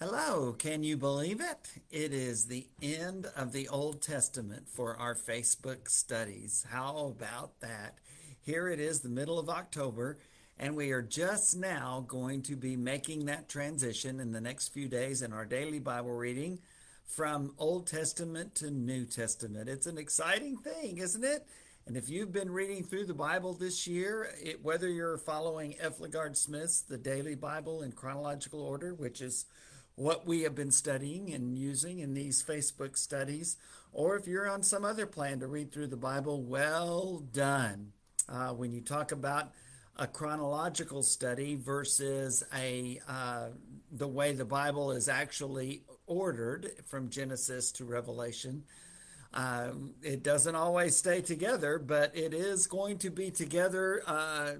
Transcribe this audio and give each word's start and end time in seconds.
Hello, 0.00 0.52
can 0.52 0.84
you 0.84 0.96
believe 0.96 1.40
it? 1.40 1.72
It 1.90 2.12
is 2.12 2.44
the 2.44 2.68
end 2.80 3.26
of 3.34 3.50
the 3.50 3.66
Old 3.66 4.00
Testament 4.00 4.68
for 4.68 4.96
our 4.96 5.16
Facebook 5.16 5.90
studies. 5.90 6.64
How 6.70 7.08
about 7.08 7.58
that? 7.58 7.98
Here 8.40 8.68
it 8.68 8.78
is, 8.78 9.00
the 9.00 9.08
middle 9.08 9.40
of 9.40 9.48
October, 9.48 10.18
and 10.56 10.76
we 10.76 10.92
are 10.92 11.02
just 11.02 11.56
now 11.56 12.04
going 12.06 12.42
to 12.42 12.54
be 12.54 12.76
making 12.76 13.26
that 13.26 13.48
transition 13.48 14.20
in 14.20 14.30
the 14.30 14.40
next 14.40 14.68
few 14.68 14.86
days 14.86 15.20
in 15.20 15.32
our 15.32 15.44
daily 15.44 15.80
Bible 15.80 16.12
reading 16.12 16.60
from 17.04 17.54
Old 17.58 17.88
Testament 17.88 18.54
to 18.54 18.70
New 18.70 19.04
Testament. 19.04 19.68
It's 19.68 19.88
an 19.88 19.98
exciting 19.98 20.58
thing, 20.58 20.98
isn't 20.98 21.24
it? 21.24 21.44
And 21.88 21.96
if 21.96 22.08
you've 22.08 22.32
been 22.32 22.52
reading 22.52 22.84
through 22.84 23.06
the 23.06 23.14
Bible 23.14 23.52
this 23.52 23.88
year, 23.88 24.28
it, 24.40 24.62
whether 24.62 24.88
you're 24.88 25.18
following 25.18 25.74
F. 25.80 25.98
LaGard 25.98 26.36
Smith's 26.36 26.82
The 26.82 26.98
Daily 26.98 27.34
Bible 27.34 27.82
in 27.82 27.90
Chronological 27.90 28.60
Order, 28.60 28.94
which 28.94 29.20
is 29.20 29.46
what 29.98 30.26
we 30.26 30.42
have 30.42 30.54
been 30.54 30.70
studying 30.70 31.34
and 31.34 31.58
using 31.58 31.98
in 31.98 32.14
these 32.14 32.42
Facebook 32.42 32.96
studies, 32.96 33.56
or 33.92 34.16
if 34.16 34.28
you're 34.28 34.48
on 34.48 34.62
some 34.62 34.84
other 34.84 35.06
plan 35.06 35.40
to 35.40 35.46
read 35.48 35.72
through 35.72 35.88
the 35.88 35.96
Bible, 35.96 36.40
well 36.40 37.24
done. 37.32 37.92
Uh, 38.28 38.50
when 38.50 38.70
you 38.70 38.80
talk 38.80 39.10
about 39.10 39.50
a 39.96 40.06
chronological 40.06 41.02
study 41.02 41.56
versus 41.56 42.44
a 42.54 43.00
uh, 43.08 43.48
the 43.90 44.06
way 44.06 44.32
the 44.32 44.44
Bible 44.44 44.92
is 44.92 45.08
actually 45.08 45.82
ordered 46.06 46.70
from 46.86 47.10
Genesis 47.10 47.72
to 47.72 47.84
Revelation, 47.84 48.62
um, 49.34 49.94
it 50.02 50.22
doesn't 50.22 50.54
always 50.54 50.96
stay 50.96 51.22
together, 51.22 51.76
but 51.78 52.16
it 52.16 52.32
is 52.32 52.68
going 52.68 52.98
to 52.98 53.10
be 53.10 53.32
together 53.32 54.02
uh, 54.06 54.52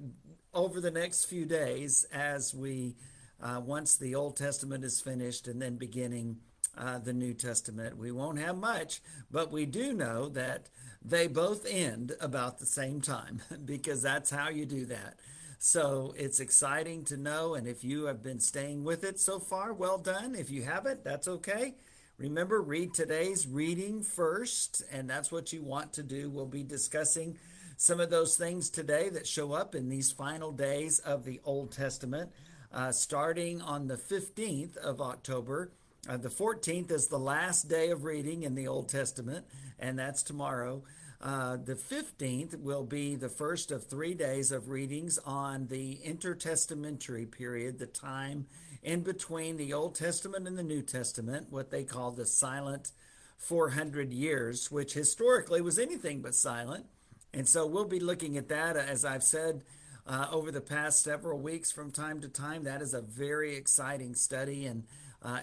over 0.52 0.80
the 0.80 0.90
next 0.90 1.26
few 1.26 1.44
days 1.44 2.06
as 2.12 2.52
we 2.52 2.96
uh, 3.42 3.60
once 3.64 3.96
the 3.96 4.14
Old 4.14 4.36
Testament 4.36 4.84
is 4.84 5.00
finished 5.00 5.48
and 5.48 5.60
then 5.60 5.76
beginning 5.76 6.38
uh, 6.76 6.98
the 6.98 7.12
New 7.12 7.34
Testament. 7.34 7.96
We 7.96 8.12
won't 8.12 8.38
have 8.38 8.56
much, 8.56 9.00
but 9.30 9.50
we 9.50 9.66
do 9.66 9.92
know 9.92 10.28
that 10.30 10.68
they 11.04 11.26
both 11.26 11.66
end 11.68 12.12
about 12.20 12.58
the 12.58 12.66
same 12.66 13.00
time 13.00 13.42
because 13.64 14.02
that's 14.02 14.30
how 14.30 14.48
you 14.48 14.66
do 14.66 14.86
that. 14.86 15.18
So 15.58 16.14
it's 16.16 16.38
exciting 16.38 17.04
to 17.06 17.16
know. 17.16 17.54
And 17.54 17.66
if 17.66 17.82
you 17.82 18.04
have 18.04 18.22
been 18.22 18.38
staying 18.38 18.84
with 18.84 19.02
it 19.02 19.18
so 19.18 19.40
far, 19.40 19.72
well 19.72 19.98
done. 19.98 20.36
If 20.36 20.50
you 20.50 20.62
haven't, 20.62 21.02
that's 21.02 21.26
okay. 21.26 21.74
Remember, 22.16 22.60
read 22.60 22.94
today's 22.94 23.46
reading 23.46 24.02
first, 24.02 24.82
and 24.90 25.08
that's 25.08 25.30
what 25.30 25.52
you 25.52 25.62
want 25.62 25.92
to 25.94 26.02
do. 26.02 26.30
We'll 26.30 26.46
be 26.46 26.64
discussing 26.64 27.38
some 27.76 28.00
of 28.00 28.10
those 28.10 28.36
things 28.36 28.70
today 28.70 29.08
that 29.10 29.26
show 29.26 29.52
up 29.52 29.74
in 29.76 29.88
these 29.88 30.10
final 30.10 30.50
days 30.50 30.98
of 31.00 31.24
the 31.24 31.40
Old 31.44 31.70
Testament 31.70 32.30
uh, 32.72 32.92
starting 32.92 33.60
on 33.62 33.86
the 33.86 33.96
15th 33.96 34.76
of 34.76 35.00
October. 35.00 35.72
Uh, 36.08 36.16
the 36.16 36.28
14th 36.28 36.90
is 36.90 37.08
the 37.08 37.18
last 37.18 37.68
day 37.68 37.90
of 37.90 38.04
reading 38.04 38.42
in 38.42 38.54
the 38.54 38.68
Old 38.68 38.88
Testament, 38.88 39.46
and 39.78 39.98
that's 39.98 40.22
tomorrow. 40.22 40.82
Uh, 41.20 41.56
the 41.56 41.74
15th 41.74 42.60
will 42.60 42.84
be 42.84 43.16
the 43.16 43.28
first 43.28 43.72
of 43.72 43.86
three 43.86 44.14
days 44.14 44.52
of 44.52 44.68
readings 44.68 45.18
on 45.26 45.66
the 45.66 45.98
intertestamental 46.06 47.30
period, 47.30 47.78
the 47.78 47.86
time 47.86 48.46
in 48.82 49.00
between 49.00 49.56
the 49.56 49.72
Old 49.72 49.96
Testament 49.96 50.46
and 50.46 50.56
the 50.56 50.62
New 50.62 50.82
Testament, 50.82 51.48
what 51.50 51.70
they 51.70 51.82
call 51.82 52.12
the 52.12 52.24
silent 52.24 52.92
400 53.36 54.12
years, 54.12 54.70
which 54.70 54.94
historically 54.94 55.60
was 55.60 55.78
anything 55.78 56.20
but 56.20 56.34
silent. 56.34 56.86
And 57.34 57.48
so 57.48 57.66
we'll 57.66 57.84
be 57.84 58.00
looking 58.00 58.36
at 58.36 58.48
that, 58.48 58.76
as 58.76 59.04
I've 59.04 59.22
said 59.22 59.62
uh, 60.08 60.26
over 60.32 60.50
the 60.50 60.60
past 60.60 61.02
several 61.02 61.38
weeks 61.38 61.70
from 61.70 61.90
time 61.90 62.20
to 62.22 62.28
time. 62.28 62.64
That 62.64 62.80
is 62.80 62.94
a 62.94 63.02
very 63.02 63.54
exciting 63.54 64.14
study, 64.14 64.64
and 64.66 64.84
uh, 65.22 65.40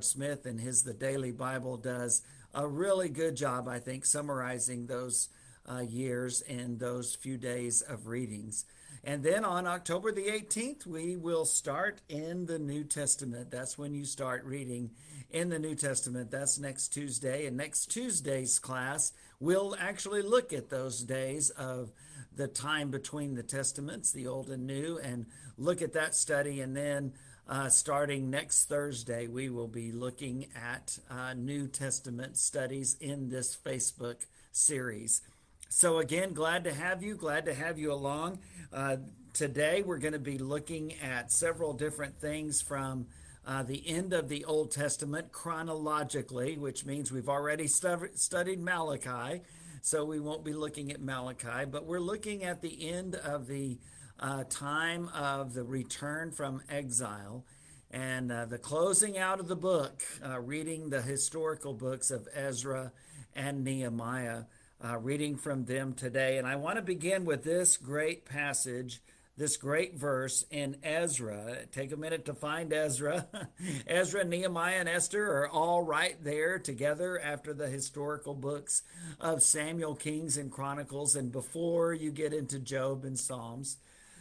Smith 0.00 0.46
and 0.46 0.60
his 0.60 0.82
The 0.82 0.92
Daily 0.92 1.30
Bible 1.30 1.76
does 1.76 2.22
a 2.52 2.66
really 2.66 3.08
good 3.08 3.36
job, 3.36 3.68
I 3.68 3.78
think, 3.78 4.04
summarizing 4.04 4.86
those 4.86 5.28
uh, 5.70 5.80
years 5.80 6.40
and 6.42 6.78
those 6.78 7.14
few 7.14 7.36
days 7.36 7.82
of 7.82 8.08
readings. 8.08 8.64
And 9.04 9.22
then 9.22 9.44
on 9.44 9.66
October 9.66 10.12
the 10.12 10.26
18th, 10.26 10.86
we 10.86 11.16
will 11.16 11.44
start 11.44 12.00
in 12.08 12.46
the 12.46 12.58
New 12.58 12.84
Testament. 12.84 13.50
That's 13.50 13.78
when 13.78 13.94
you 13.94 14.04
start 14.04 14.44
reading 14.44 14.90
in 15.30 15.48
the 15.48 15.58
New 15.58 15.74
Testament. 15.74 16.30
That's 16.30 16.58
next 16.58 16.88
Tuesday. 16.88 17.46
And 17.46 17.56
next 17.56 17.86
Tuesday's 17.86 18.58
class, 18.58 19.12
we'll 19.38 19.76
actually 19.78 20.22
look 20.22 20.52
at 20.52 20.68
those 20.68 21.02
days 21.02 21.50
of 21.50 21.92
the 22.40 22.48
time 22.48 22.90
between 22.90 23.34
the 23.34 23.42
Testaments, 23.42 24.12
the 24.12 24.26
Old 24.26 24.48
and 24.48 24.66
New, 24.66 24.98
and 24.98 25.26
look 25.58 25.82
at 25.82 25.92
that 25.92 26.14
study. 26.14 26.62
And 26.62 26.74
then 26.74 27.12
uh, 27.46 27.68
starting 27.68 28.30
next 28.30 28.64
Thursday, 28.64 29.26
we 29.26 29.50
will 29.50 29.68
be 29.68 29.92
looking 29.92 30.46
at 30.56 30.98
uh, 31.10 31.34
New 31.34 31.68
Testament 31.68 32.38
studies 32.38 32.96
in 32.98 33.28
this 33.28 33.54
Facebook 33.54 34.24
series. 34.52 35.20
So, 35.68 35.98
again, 35.98 36.32
glad 36.32 36.64
to 36.64 36.72
have 36.72 37.02
you, 37.02 37.14
glad 37.14 37.44
to 37.44 37.52
have 37.52 37.78
you 37.78 37.92
along. 37.92 38.38
Uh, 38.72 38.96
today, 39.34 39.82
we're 39.84 39.98
going 39.98 40.14
to 40.14 40.18
be 40.18 40.38
looking 40.38 40.94
at 41.02 41.30
several 41.30 41.74
different 41.74 42.22
things 42.22 42.62
from 42.62 43.06
uh, 43.46 43.64
the 43.64 43.86
end 43.86 44.14
of 44.14 44.30
the 44.30 44.46
Old 44.46 44.70
Testament 44.70 45.30
chronologically, 45.30 46.56
which 46.56 46.86
means 46.86 47.12
we've 47.12 47.28
already 47.28 47.66
stu- 47.66 48.08
studied 48.14 48.60
Malachi 48.60 49.42
so 49.82 50.04
we 50.04 50.20
won't 50.20 50.44
be 50.44 50.52
looking 50.52 50.90
at 50.92 51.00
Malachi, 51.00 51.64
but 51.70 51.86
we're 51.86 52.00
looking 52.00 52.44
at 52.44 52.60
the 52.60 52.88
end 52.88 53.14
of 53.14 53.46
the 53.46 53.78
uh, 54.18 54.44
time 54.48 55.08
of 55.14 55.54
the 55.54 55.64
return 55.64 56.30
from 56.30 56.62
exile 56.68 57.44
and 57.90 58.30
uh, 58.30 58.44
the 58.44 58.58
closing 58.58 59.18
out 59.18 59.40
of 59.40 59.48
the 59.48 59.56
book, 59.56 60.02
uh, 60.24 60.38
reading 60.38 60.90
the 60.90 61.02
historical 61.02 61.72
books 61.72 62.10
of 62.10 62.28
Ezra 62.34 62.92
and 63.34 63.64
Nehemiah, 63.64 64.42
uh, 64.84 64.96
reading 64.98 65.36
from 65.36 65.64
them 65.64 65.94
today. 65.94 66.38
And 66.38 66.46
I 66.46 66.56
want 66.56 66.76
to 66.76 66.82
begin 66.82 67.24
with 67.24 67.42
this 67.42 67.76
great 67.76 68.24
passage 68.24 69.00
this 69.40 69.56
great 69.56 69.96
verse 69.96 70.44
in 70.50 70.76
Ezra. 70.82 71.60
Take 71.72 71.92
a 71.92 71.96
minute 71.96 72.26
to 72.26 72.34
find 72.34 72.70
Ezra. 72.74 73.26
Ezra, 73.86 74.22
Nehemiah, 74.22 74.80
and 74.80 74.88
Esther 74.88 75.24
are 75.32 75.48
all 75.48 75.82
right 75.82 76.22
there 76.22 76.58
together 76.58 77.18
after 77.18 77.54
the 77.54 77.66
historical 77.66 78.34
books 78.34 78.82
of 79.18 79.42
Samuel, 79.42 79.94
Kings, 79.94 80.36
and 80.36 80.52
Chronicles, 80.52 81.16
and 81.16 81.32
before 81.32 81.94
you 81.94 82.10
get 82.10 82.34
into 82.34 82.58
Job 82.58 83.02
and 83.06 83.18
Psalms. 83.18 83.78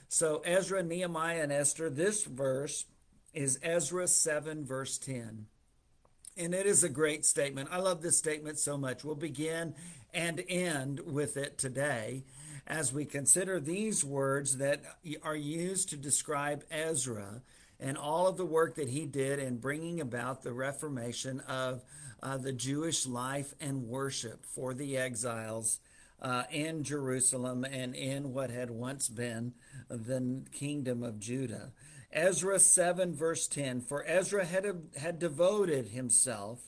So, 0.08 0.42
Ezra, 0.46 0.84
Nehemiah, 0.84 1.44
and 1.44 1.52
Esther, 1.52 1.90
this 1.90 2.24
verse 2.24 2.86
is 3.34 3.60
Ezra 3.62 4.08
7, 4.08 4.66
verse 4.66 4.98
10. 4.98 5.48
And 6.38 6.56
it 6.56 6.66
is 6.66 6.82
a 6.82 6.90
great 6.90 7.26
statement. 7.26 7.68
I 7.74 7.80
love 7.80 8.02
this 8.02 8.18
statement 8.18 8.58
so 8.58 8.78
much. 8.78 9.04
We'll 9.04 9.16
begin 9.16 9.76
and 10.14 10.42
end 10.48 11.02
with 11.02 11.36
it 11.36 11.58
today 11.58 12.24
as 12.70 12.94
we 12.94 13.04
consider 13.04 13.60
these 13.60 14.06
words 14.06 14.58
that 14.58 14.82
are 15.24 15.36
used 15.36 15.90
to 15.90 15.98
describe 15.98 16.64
Ezra 16.70 17.42
and 17.80 17.98
all 17.98 18.28
of 18.28 18.38
the 18.38 18.46
work 18.46 18.76
that 18.76 18.90
he 18.90 19.06
did 19.06 19.40
in 19.40 19.58
bringing 19.58 20.00
about 20.00 20.44
the 20.44 20.54
reformation 20.54 21.40
of 21.42 21.84
uh, 22.22 22.38
the 22.38 22.52
Jewish 22.52 23.08
life 23.08 23.56
and 23.60 23.88
worship 23.88 24.46
for 24.46 24.74
the 24.74 24.98
exiles 24.98 25.80
uh, 26.22 26.44
in 26.52 26.84
Jerusalem 26.84 27.64
and 27.64 27.96
in 27.96 28.34
what 28.34 28.52
had 28.52 28.70
once 28.70 29.10
been 29.10 29.54
the 29.90 30.44
kingdom 30.52 31.02
of 31.02 31.20
Judah. 31.20 31.72
Ezra 32.12 32.60
7, 32.60 33.16
verse 33.16 33.48
10 33.48 33.82
For 33.82 34.04
Ezra 34.06 34.46
had, 34.46 34.66
had 34.98 35.18
devoted 35.18 35.90
himself 35.90 36.60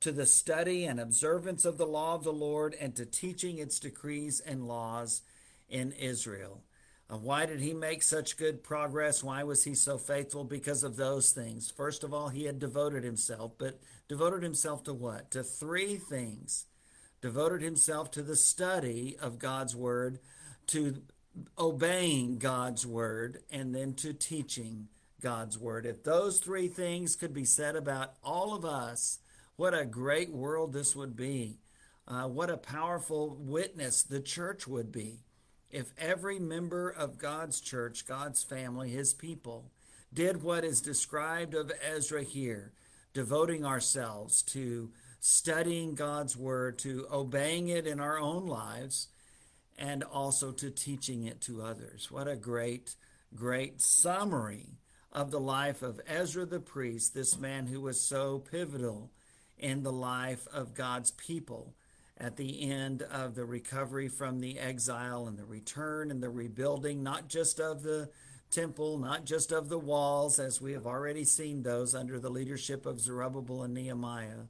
to 0.00 0.12
the 0.12 0.26
study 0.26 0.84
and 0.84 0.98
observance 1.00 1.64
of 1.64 1.78
the 1.78 1.86
law 1.86 2.14
of 2.14 2.24
the 2.24 2.32
Lord 2.32 2.74
and 2.80 2.94
to 2.96 3.04
teaching 3.04 3.58
its 3.58 3.78
decrees 3.78 4.40
and 4.40 4.66
laws 4.66 5.22
in 5.72 5.90
Israel. 5.92 6.62
Uh, 7.10 7.16
why 7.16 7.46
did 7.46 7.60
he 7.60 7.74
make 7.74 8.02
such 8.02 8.36
good 8.36 8.62
progress? 8.62 9.24
Why 9.24 9.42
was 9.42 9.64
he 9.64 9.74
so 9.74 9.98
faithful? 9.98 10.44
Because 10.44 10.84
of 10.84 10.96
those 10.96 11.32
things. 11.32 11.70
First 11.70 12.04
of 12.04 12.14
all, 12.14 12.28
he 12.28 12.44
had 12.44 12.58
devoted 12.58 13.02
himself, 13.02 13.52
but 13.58 13.80
devoted 14.08 14.42
himself 14.42 14.84
to 14.84 14.94
what? 14.94 15.30
To 15.32 15.42
three 15.42 15.96
things. 15.96 16.66
Devoted 17.20 17.62
himself 17.62 18.10
to 18.12 18.22
the 18.22 18.36
study 18.36 19.16
of 19.20 19.38
God's 19.38 19.74
word, 19.74 20.20
to 20.68 21.02
obeying 21.58 22.38
God's 22.38 22.86
word, 22.86 23.42
and 23.50 23.74
then 23.74 23.94
to 23.94 24.12
teaching 24.12 24.88
God's 25.20 25.58
word. 25.58 25.86
If 25.86 26.02
those 26.02 26.40
three 26.40 26.68
things 26.68 27.16
could 27.16 27.32
be 27.32 27.44
said 27.44 27.76
about 27.76 28.14
all 28.22 28.54
of 28.54 28.64
us, 28.64 29.20
what 29.56 29.72
a 29.74 29.84
great 29.84 30.30
world 30.30 30.72
this 30.72 30.94
would 30.96 31.16
be. 31.16 31.58
Uh, 32.08 32.26
what 32.26 32.50
a 32.50 32.56
powerful 32.56 33.36
witness 33.38 34.02
the 34.02 34.20
church 34.20 34.66
would 34.66 34.90
be 34.90 35.20
if 35.72 35.92
every 35.96 36.38
member 36.38 36.90
of 36.90 37.18
God's 37.18 37.60
church, 37.60 38.06
God's 38.06 38.44
family, 38.44 38.90
his 38.90 39.14
people, 39.14 39.70
did 40.12 40.42
what 40.42 40.64
is 40.64 40.82
described 40.82 41.54
of 41.54 41.72
Ezra 41.82 42.22
here, 42.22 42.72
devoting 43.14 43.64
ourselves 43.64 44.42
to 44.42 44.90
studying 45.18 45.94
God's 45.94 46.36
word, 46.36 46.78
to 46.80 47.06
obeying 47.10 47.68
it 47.68 47.86
in 47.86 48.00
our 48.00 48.18
own 48.18 48.46
lives, 48.46 49.08
and 49.78 50.04
also 50.04 50.52
to 50.52 50.70
teaching 50.70 51.24
it 51.24 51.40
to 51.42 51.62
others. 51.62 52.10
What 52.10 52.28
a 52.28 52.36
great, 52.36 52.94
great 53.34 53.80
summary 53.80 54.76
of 55.10 55.30
the 55.30 55.40
life 55.40 55.82
of 55.82 56.00
Ezra 56.06 56.44
the 56.44 56.60
priest, 56.60 57.14
this 57.14 57.38
man 57.38 57.66
who 57.66 57.80
was 57.80 58.00
so 58.00 58.38
pivotal 58.38 59.10
in 59.58 59.82
the 59.82 59.92
life 59.92 60.46
of 60.52 60.74
God's 60.74 61.12
people 61.12 61.74
at 62.22 62.36
the 62.36 62.70
end 62.70 63.02
of 63.02 63.34
the 63.34 63.44
recovery 63.44 64.08
from 64.08 64.38
the 64.38 64.56
exile 64.56 65.26
and 65.26 65.36
the 65.36 65.44
return 65.44 66.10
and 66.12 66.22
the 66.22 66.30
rebuilding, 66.30 67.02
not 67.02 67.28
just 67.28 67.58
of 67.58 67.82
the 67.82 68.08
temple, 68.48 68.96
not 68.96 69.24
just 69.24 69.50
of 69.50 69.68
the 69.68 69.78
walls, 69.78 70.38
as 70.38 70.60
we 70.60 70.72
have 70.72 70.86
already 70.86 71.24
seen 71.24 71.62
those 71.62 71.96
under 71.96 72.20
the 72.20 72.30
leadership 72.30 72.86
of 72.86 73.00
Zerubbabel 73.00 73.64
and 73.64 73.74
Nehemiah, 73.74 74.46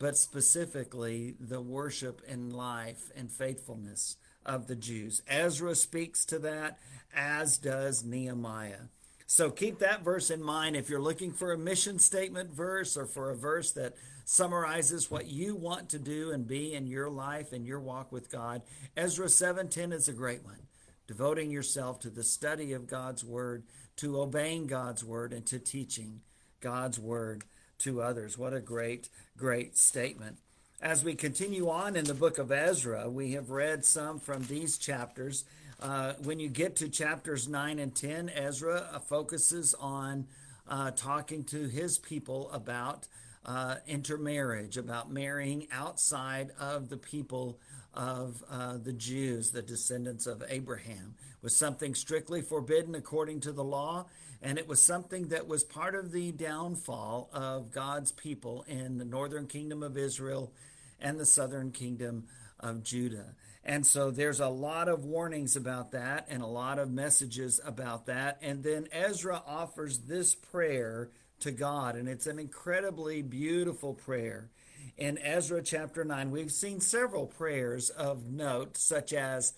but 0.00 0.16
specifically 0.16 1.36
the 1.38 1.60
worship 1.60 2.20
and 2.28 2.52
life 2.52 3.12
and 3.14 3.30
faithfulness 3.30 4.16
of 4.44 4.66
the 4.66 4.76
Jews. 4.76 5.22
Ezra 5.28 5.76
speaks 5.76 6.24
to 6.24 6.40
that, 6.40 6.78
as 7.14 7.58
does 7.58 8.02
Nehemiah. 8.02 8.88
So 9.26 9.50
keep 9.50 9.78
that 9.78 10.04
verse 10.04 10.30
in 10.30 10.42
mind 10.42 10.76
if 10.76 10.90
you're 10.90 11.00
looking 11.00 11.32
for 11.32 11.52
a 11.52 11.58
mission 11.58 11.98
statement 11.98 12.50
verse 12.50 12.96
or 12.96 13.06
for 13.06 13.30
a 13.30 13.36
verse 13.36 13.72
that 13.72 13.94
summarizes 14.24 15.10
what 15.10 15.26
you 15.26 15.54
want 15.54 15.88
to 15.90 15.98
do 15.98 16.30
and 16.30 16.46
be 16.46 16.74
in 16.74 16.86
your 16.86 17.08
life 17.08 17.52
and 17.52 17.66
your 17.66 17.80
walk 17.80 18.12
with 18.12 18.30
God. 18.30 18.62
Ezra 18.96 19.28
7:10 19.28 19.92
is 19.92 20.08
a 20.08 20.12
great 20.12 20.44
one. 20.44 20.66
Devoting 21.06 21.50
yourself 21.50 22.00
to 22.00 22.10
the 22.10 22.24
study 22.24 22.72
of 22.72 22.86
God's 22.86 23.24
word, 23.24 23.64
to 23.96 24.20
obeying 24.20 24.66
God's 24.66 25.04
word 25.04 25.32
and 25.32 25.44
to 25.46 25.58
teaching 25.58 26.22
God's 26.60 26.98
word 26.98 27.44
to 27.78 28.02
others. 28.02 28.38
What 28.38 28.54
a 28.54 28.60
great 28.60 29.08
great 29.36 29.76
statement. 29.76 30.38
As 30.80 31.02
we 31.02 31.14
continue 31.14 31.70
on 31.70 31.96
in 31.96 32.04
the 32.04 32.14
book 32.14 32.38
of 32.38 32.52
Ezra, 32.52 33.08
we 33.08 33.32
have 33.32 33.50
read 33.50 33.84
some 33.84 34.20
from 34.20 34.44
these 34.44 34.76
chapters. 34.76 35.44
Uh, 35.80 36.14
when 36.22 36.38
you 36.38 36.48
get 36.48 36.76
to 36.76 36.88
chapters 36.88 37.48
9 37.48 37.78
and 37.78 37.94
10, 37.94 38.30
Ezra 38.30 38.88
uh, 38.92 38.98
focuses 38.98 39.74
on 39.74 40.26
uh, 40.68 40.90
talking 40.92 41.44
to 41.44 41.68
his 41.68 41.98
people 41.98 42.50
about 42.50 43.06
uh, 43.44 43.76
intermarriage, 43.86 44.76
about 44.76 45.10
marrying 45.10 45.66
outside 45.70 46.50
of 46.58 46.88
the 46.88 46.96
people 46.96 47.58
of 47.92 48.42
uh, 48.50 48.76
the 48.78 48.92
Jews, 48.92 49.50
the 49.50 49.62
descendants 49.62 50.26
of 50.26 50.42
Abraham. 50.48 51.14
It 51.18 51.42
was 51.42 51.54
something 51.54 51.94
strictly 51.94 52.40
forbidden 52.40 52.94
according 52.94 53.40
to 53.40 53.52
the 53.52 53.64
law, 53.64 54.06
and 54.42 54.58
it 54.58 54.66
was 54.66 54.82
something 54.82 55.28
that 55.28 55.46
was 55.46 55.64
part 55.64 55.94
of 55.94 56.12
the 56.12 56.32
downfall 56.32 57.28
of 57.32 57.70
God's 57.70 58.12
people 58.12 58.64
in 58.66 58.98
the 58.98 59.04
northern 59.04 59.46
kingdom 59.46 59.82
of 59.82 59.96
Israel 59.96 60.52
and 61.00 61.20
the 61.20 61.26
southern 61.26 61.70
kingdom 61.70 62.24
of 62.58 62.82
Judah. 62.82 63.34
And 63.64 63.86
so 63.86 64.10
there's 64.10 64.40
a 64.40 64.48
lot 64.48 64.88
of 64.88 65.04
warnings 65.04 65.56
about 65.56 65.92
that 65.92 66.26
and 66.28 66.42
a 66.42 66.46
lot 66.46 66.78
of 66.78 66.90
messages 66.90 67.60
about 67.64 68.06
that. 68.06 68.38
And 68.42 68.62
then 68.62 68.88
Ezra 68.92 69.42
offers 69.46 70.00
this 70.00 70.34
prayer 70.34 71.10
to 71.40 71.50
God, 71.50 71.96
and 71.96 72.08
it's 72.08 72.26
an 72.26 72.38
incredibly 72.38 73.22
beautiful 73.22 73.94
prayer. 73.94 74.50
In 74.96 75.18
Ezra 75.18 75.62
chapter 75.62 76.04
9, 76.04 76.30
we've 76.30 76.52
seen 76.52 76.80
several 76.80 77.26
prayers 77.26 77.90
of 77.90 78.30
note, 78.30 78.76
such 78.76 79.12
as 79.12 79.54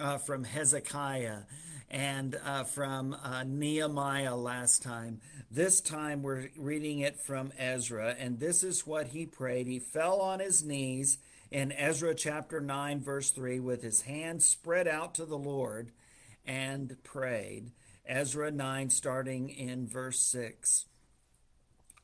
uh, 0.00 0.18
from 0.18 0.44
Hezekiah 0.44 1.40
and 1.90 2.38
uh, 2.44 2.64
from 2.64 3.14
uh, 3.22 3.44
Nehemiah 3.44 4.36
last 4.36 4.82
time. 4.82 5.20
This 5.50 5.80
time 5.80 6.22
we're 6.22 6.48
reading 6.56 7.00
it 7.00 7.18
from 7.18 7.52
Ezra, 7.58 8.14
and 8.18 8.38
this 8.38 8.62
is 8.62 8.86
what 8.86 9.08
he 9.08 9.26
prayed. 9.26 9.66
He 9.66 9.78
fell 9.78 10.20
on 10.20 10.40
his 10.40 10.62
knees 10.62 11.18
in 11.50 11.72
Ezra 11.72 12.14
chapter 12.14 12.60
9, 12.60 13.00
verse 13.00 13.30
3, 13.30 13.60
with 13.60 13.82
his 13.82 14.02
hands 14.02 14.44
spread 14.44 14.86
out 14.86 15.14
to 15.14 15.24
the 15.24 15.38
Lord 15.38 15.92
and 16.46 16.96
prayed. 17.02 17.72
Ezra 18.06 18.50
9, 18.50 18.90
starting 18.90 19.48
in 19.50 19.86
verse 19.86 20.20
6. 20.20 20.86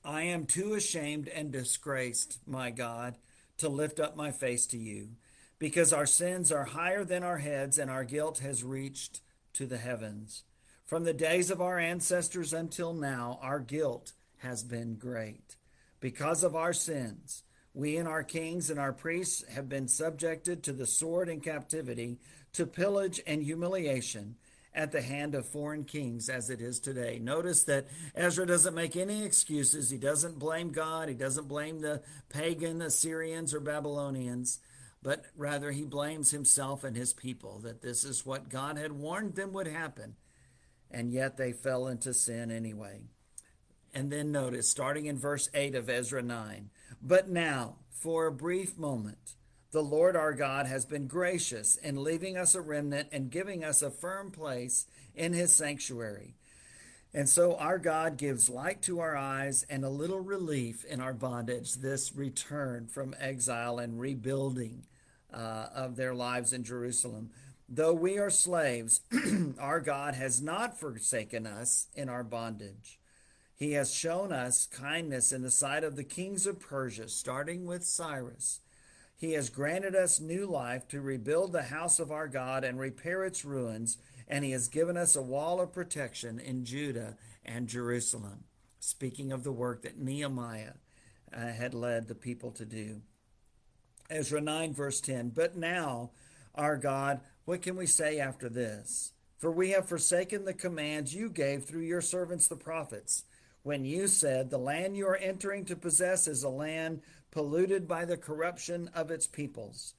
I 0.04 0.22
am 0.22 0.44
too 0.44 0.74
ashamed 0.74 1.28
and 1.28 1.50
disgraced, 1.50 2.38
my 2.46 2.70
God, 2.70 3.16
to 3.58 3.68
lift 3.68 4.00
up 4.00 4.16
my 4.16 4.30
face 4.30 4.66
to 4.66 4.78
you, 4.78 5.10
because 5.58 5.92
our 5.92 6.06
sins 6.06 6.52
are 6.52 6.64
higher 6.64 7.04
than 7.04 7.22
our 7.22 7.38
heads, 7.38 7.78
and 7.78 7.90
our 7.90 8.04
guilt 8.04 8.40
has 8.40 8.62
reached 8.62 9.20
to 9.54 9.66
the 9.66 9.78
heavens. 9.78 10.42
From 10.84 11.04
the 11.04 11.14
days 11.14 11.50
of 11.50 11.62
our 11.62 11.78
ancestors 11.78 12.52
until 12.52 12.92
now, 12.92 13.38
our 13.40 13.60
guilt 13.60 14.12
has 14.38 14.62
been 14.62 14.96
great. 14.96 15.56
Because 16.00 16.44
of 16.44 16.54
our 16.54 16.74
sins, 16.74 17.44
we 17.74 17.96
and 17.96 18.08
our 18.08 18.22
kings 18.22 18.70
and 18.70 18.78
our 18.78 18.92
priests 18.92 19.44
have 19.50 19.68
been 19.68 19.88
subjected 19.88 20.62
to 20.62 20.72
the 20.72 20.86
sword 20.86 21.28
and 21.28 21.42
captivity, 21.42 22.18
to 22.52 22.66
pillage 22.66 23.20
and 23.26 23.42
humiliation 23.42 24.36
at 24.72 24.92
the 24.92 25.02
hand 25.02 25.34
of 25.34 25.46
foreign 25.46 25.84
kings 25.84 26.28
as 26.28 26.50
it 26.50 26.60
is 26.60 26.80
today. 26.80 27.18
Notice 27.20 27.64
that 27.64 27.86
Ezra 28.14 28.46
doesn't 28.46 28.74
make 28.74 28.96
any 28.96 29.24
excuses. 29.24 29.90
He 29.90 29.98
doesn't 29.98 30.38
blame 30.38 30.70
God. 30.70 31.08
He 31.08 31.14
doesn't 31.14 31.48
blame 31.48 31.80
the 31.80 32.02
pagan 32.28 32.80
Assyrians 32.80 33.52
or 33.52 33.60
Babylonians, 33.60 34.60
but 35.02 35.24
rather 35.36 35.70
he 35.70 35.84
blames 35.84 36.30
himself 36.30 36.84
and 36.84 36.96
his 36.96 37.12
people 37.12 37.58
that 37.60 37.82
this 37.82 38.04
is 38.04 38.24
what 38.24 38.48
God 38.48 38.78
had 38.78 38.92
warned 38.92 39.34
them 39.34 39.52
would 39.52 39.68
happen. 39.68 40.14
And 40.90 41.12
yet 41.12 41.36
they 41.36 41.52
fell 41.52 41.88
into 41.88 42.14
sin 42.14 42.50
anyway. 42.50 43.02
And 43.92 44.10
then 44.10 44.32
notice, 44.32 44.68
starting 44.68 45.06
in 45.06 45.18
verse 45.18 45.48
8 45.54 45.76
of 45.76 45.88
Ezra 45.88 46.22
9, 46.22 46.70
but 47.06 47.28
now, 47.28 47.76
for 47.90 48.26
a 48.26 48.32
brief 48.32 48.78
moment, 48.78 49.34
the 49.72 49.82
Lord 49.82 50.16
our 50.16 50.32
God 50.32 50.66
has 50.66 50.86
been 50.86 51.06
gracious 51.06 51.76
in 51.76 52.02
leaving 52.02 52.36
us 52.36 52.54
a 52.54 52.62
remnant 52.62 53.08
and 53.12 53.30
giving 53.30 53.62
us 53.62 53.82
a 53.82 53.90
firm 53.90 54.30
place 54.30 54.86
in 55.14 55.34
his 55.34 55.52
sanctuary. 55.52 56.34
And 57.12 57.28
so 57.28 57.56
our 57.56 57.78
God 57.78 58.16
gives 58.16 58.48
light 58.48 58.82
to 58.82 59.00
our 59.00 59.16
eyes 59.16 59.66
and 59.68 59.84
a 59.84 59.88
little 59.90 60.20
relief 60.20 60.84
in 60.84 61.00
our 61.00 61.12
bondage, 61.12 61.74
this 61.74 62.14
return 62.14 62.86
from 62.86 63.14
exile 63.20 63.78
and 63.78 64.00
rebuilding 64.00 64.86
uh, 65.32 65.66
of 65.74 65.96
their 65.96 66.14
lives 66.14 66.52
in 66.52 66.64
Jerusalem. 66.64 67.30
Though 67.68 67.92
we 67.92 68.18
are 68.18 68.30
slaves, 68.30 69.02
our 69.58 69.80
God 69.80 70.14
has 70.14 70.40
not 70.40 70.80
forsaken 70.80 71.46
us 71.46 71.88
in 71.94 72.08
our 72.08 72.24
bondage. 72.24 72.98
He 73.56 73.72
has 73.72 73.94
shown 73.94 74.32
us 74.32 74.66
kindness 74.66 75.32
in 75.32 75.42
the 75.42 75.50
sight 75.50 75.84
of 75.84 75.96
the 75.96 76.04
kings 76.04 76.46
of 76.46 76.60
Persia, 76.60 77.08
starting 77.08 77.66
with 77.66 77.84
Cyrus. 77.84 78.60
He 79.16 79.32
has 79.32 79.48
granted 79.48 79.94
us 79.94 80.20
new 80.20 80.46
life 80.46 80.88
to 80.88 81.00
rebuild 81.00 81.52
the 81.52 81.62
house 81.64 82.00
of 82.00 82.10
our 82.10 82.26
God 82.26 82.64
and 82.64 82.78
repair 82.78 83.24
its 83.24 83.44
ruins, 83.44 83.96
and 84.26 84.44
He 84.44 84.50
has 84.50 84.68
given 84.68 84.96
us 84.96 85.14
a 85.14 85.22
wall 85.22 85.60
of 85.60 85.72
protection 85.72 86.40
in 86.40 86.64
Judah 86.64 87.16
and 87.44 87.68
Jerusalem. 87.68 88.44
Speaking 88.80 89.32
of 89.32 89.44
the 89.44 89.52
work 89.52 89.82
that 89.82 89.98
Nehemiah 89.98 90.74
uh, 91.32 91.52
had 91.52 91.74
led 91.74 92.08
the 92.08 92.14
people 92.14 92.50
to 92.52 92.64
do. 92.64 93.02
Ezra 94.10 94.40
9, 94.40 94.74
verse 94.74 95.00
10 95.00 95.30
But 95.30 95.56
now, 95.56 96.10
our 96.54 96.76
God, 96.76 97.20
what 97.44 97.62
can 97.62 97.76
we 97.76 97.86
say 97.86 98.18
after 98.18 98.48
this? 98.48 99.12
For 99.38 99.50
we 99.50 99.70
have 99.70 99.88
forsaken 99.88 100.44
the 100.44 100.54
commands 100.54 101.14
you 101.14 101.28
gave 101.28 101.64
through 101.64 101.82
your 101.82 102.00
servants 102.00 102.48
the 102.48 102.56
prophets 102.56 103.24
when 103.64 103.84
you 103.84 104.06
said, 104.06 104.50
The 104.50 104.58
land 104.58 104.96
you 104.96 105.08
are 105.08 105.16
entering 105.16 105.64
to 105.64 105.74
possess 105.74 106.28
is 106.28 106.44
a 106.44 106.48
land 106.48 107.00
polluted 107.32 107.88
by 107.88 108.04
the 108.04 108.16
corruption 108.16 108.88
of 108.94 109.10
its 109.10 109.26
peoples. 109.26 109.94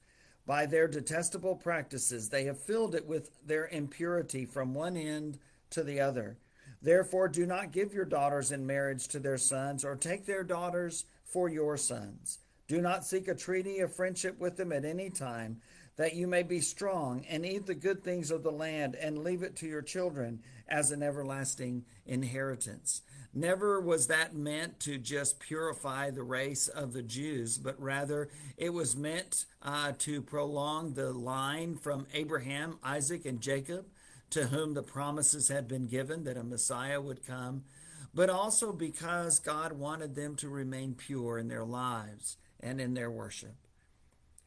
By 0.46 0.64
their 0.64 0.88
detestable 0.88 1.56
practices, 1.56 2.30
they 2.30 2.44
have 2.44 2.58
filled 2.58 2.94
it 2.94 3.06
with 3.06 3.30
their 3.44 3.66
impurity 3.68 4.46
from 4.46 4.72
one 4.72 4.96
end 4.96 5.38
to 5.70 5.82
the 5.82 6.00
other. 6.00 6.38
Therefore, 6.80 7.28
do 7.28 7.44
not 7.44 7.72
give 7.72 7.92
your 7.92 8.04
daughters 8.04 8.52
in 8.52 8.64
marriage 8.64 9.08
to 9.08 9.18
their 9.18 9.38
sons, 9.38 9.84
or 9.84 9.96
take 9.96 10.24
their 10.24 10.44
daughters 10.44 11.04
for 11.24 11.48
your 11.48 11.76
sons. 11.76 12.38
Do 12.68 12.80
not 12.80 13.04
seek 13.04 13.26
a 13.26 13.34
treaty 13.34 13.80
of 13.80 13.94
friendship 13.94 14.38
with 14.38 14.56
them 14.56 14.72
at 14.72 14.84
any 14.84 15.10
time, 15.10 15.60
that 15.96 16.14
you 16.14 16.28
may 16.28 16.42
be 16.44 16.60
strong 16.60 17.24
and 17.28 17.44
eat 17.44 17.66
the 17.66 17.74
good 17.74 18.04
things 18.04 18.30
of 18.30 18.42
the 18.42 18.52
land 18.52 18.94
and 18.94 19.24
leave 19.24 19.42
it 19.42 19.56
to 19.56 19.66
your 19.66 19.82
children 19.82 20.40
as 20.68 20.92
an 20.92 21.02
everlasting 21.02 21.84
inheritance. 22.04 23.02
Never 23.36 23.78
was 23.78 24.06
that 24.06 24.34
meant 24.34 24.80
to 24.80 24.96
just 24.96 25.40
purify 25.40 26.08
the 26.08 26.22
race 26.22 26.68
of 26.68 26.94
the 26.94 27.02
Jews, 27.02 27.58
but 27.58 27.78
rather 27.78 28.30
it 28.56 28.70
was 28.70 28.96
meant 28.96 29.44
uh, 29.60 29.92
to 29.98 30.22
prolong 30.22 30.94
the 30.94 31.12
line 31.12 31.76
from 31.76 32.06
Abraham, 32.14 32.78
Isaac, 32.82 33.26
and 33.26 33.42
Jacob, 33.42 33.88
to 34.30 34.46
whom 34.46 34.72
the 34.72 34.82
promises 34.82 35.48
had 35.48 35.68
been 35.68 35.86
given 35.86 36.24
that 36.24 36.38
a 36.38 36.42
Messiah 36.42 36.98
would 36.98 37.26
come, 37.26 37.64
but 38.14 38.30
also 38.30 38.72
because 38.72 39.38
God 39.38 39.72
wanted 39.72 40.14
them 40.14 40.34
to 40.36 40.48
remain 40.48 40.94
pure 40.94 41.36
in 41.36 41.48
their 41.48 41.66
lives 41.66 42.38
and 42.58 42.80
in 42.80 42.94
their 42.94 43.10
worship. 43.10 43.56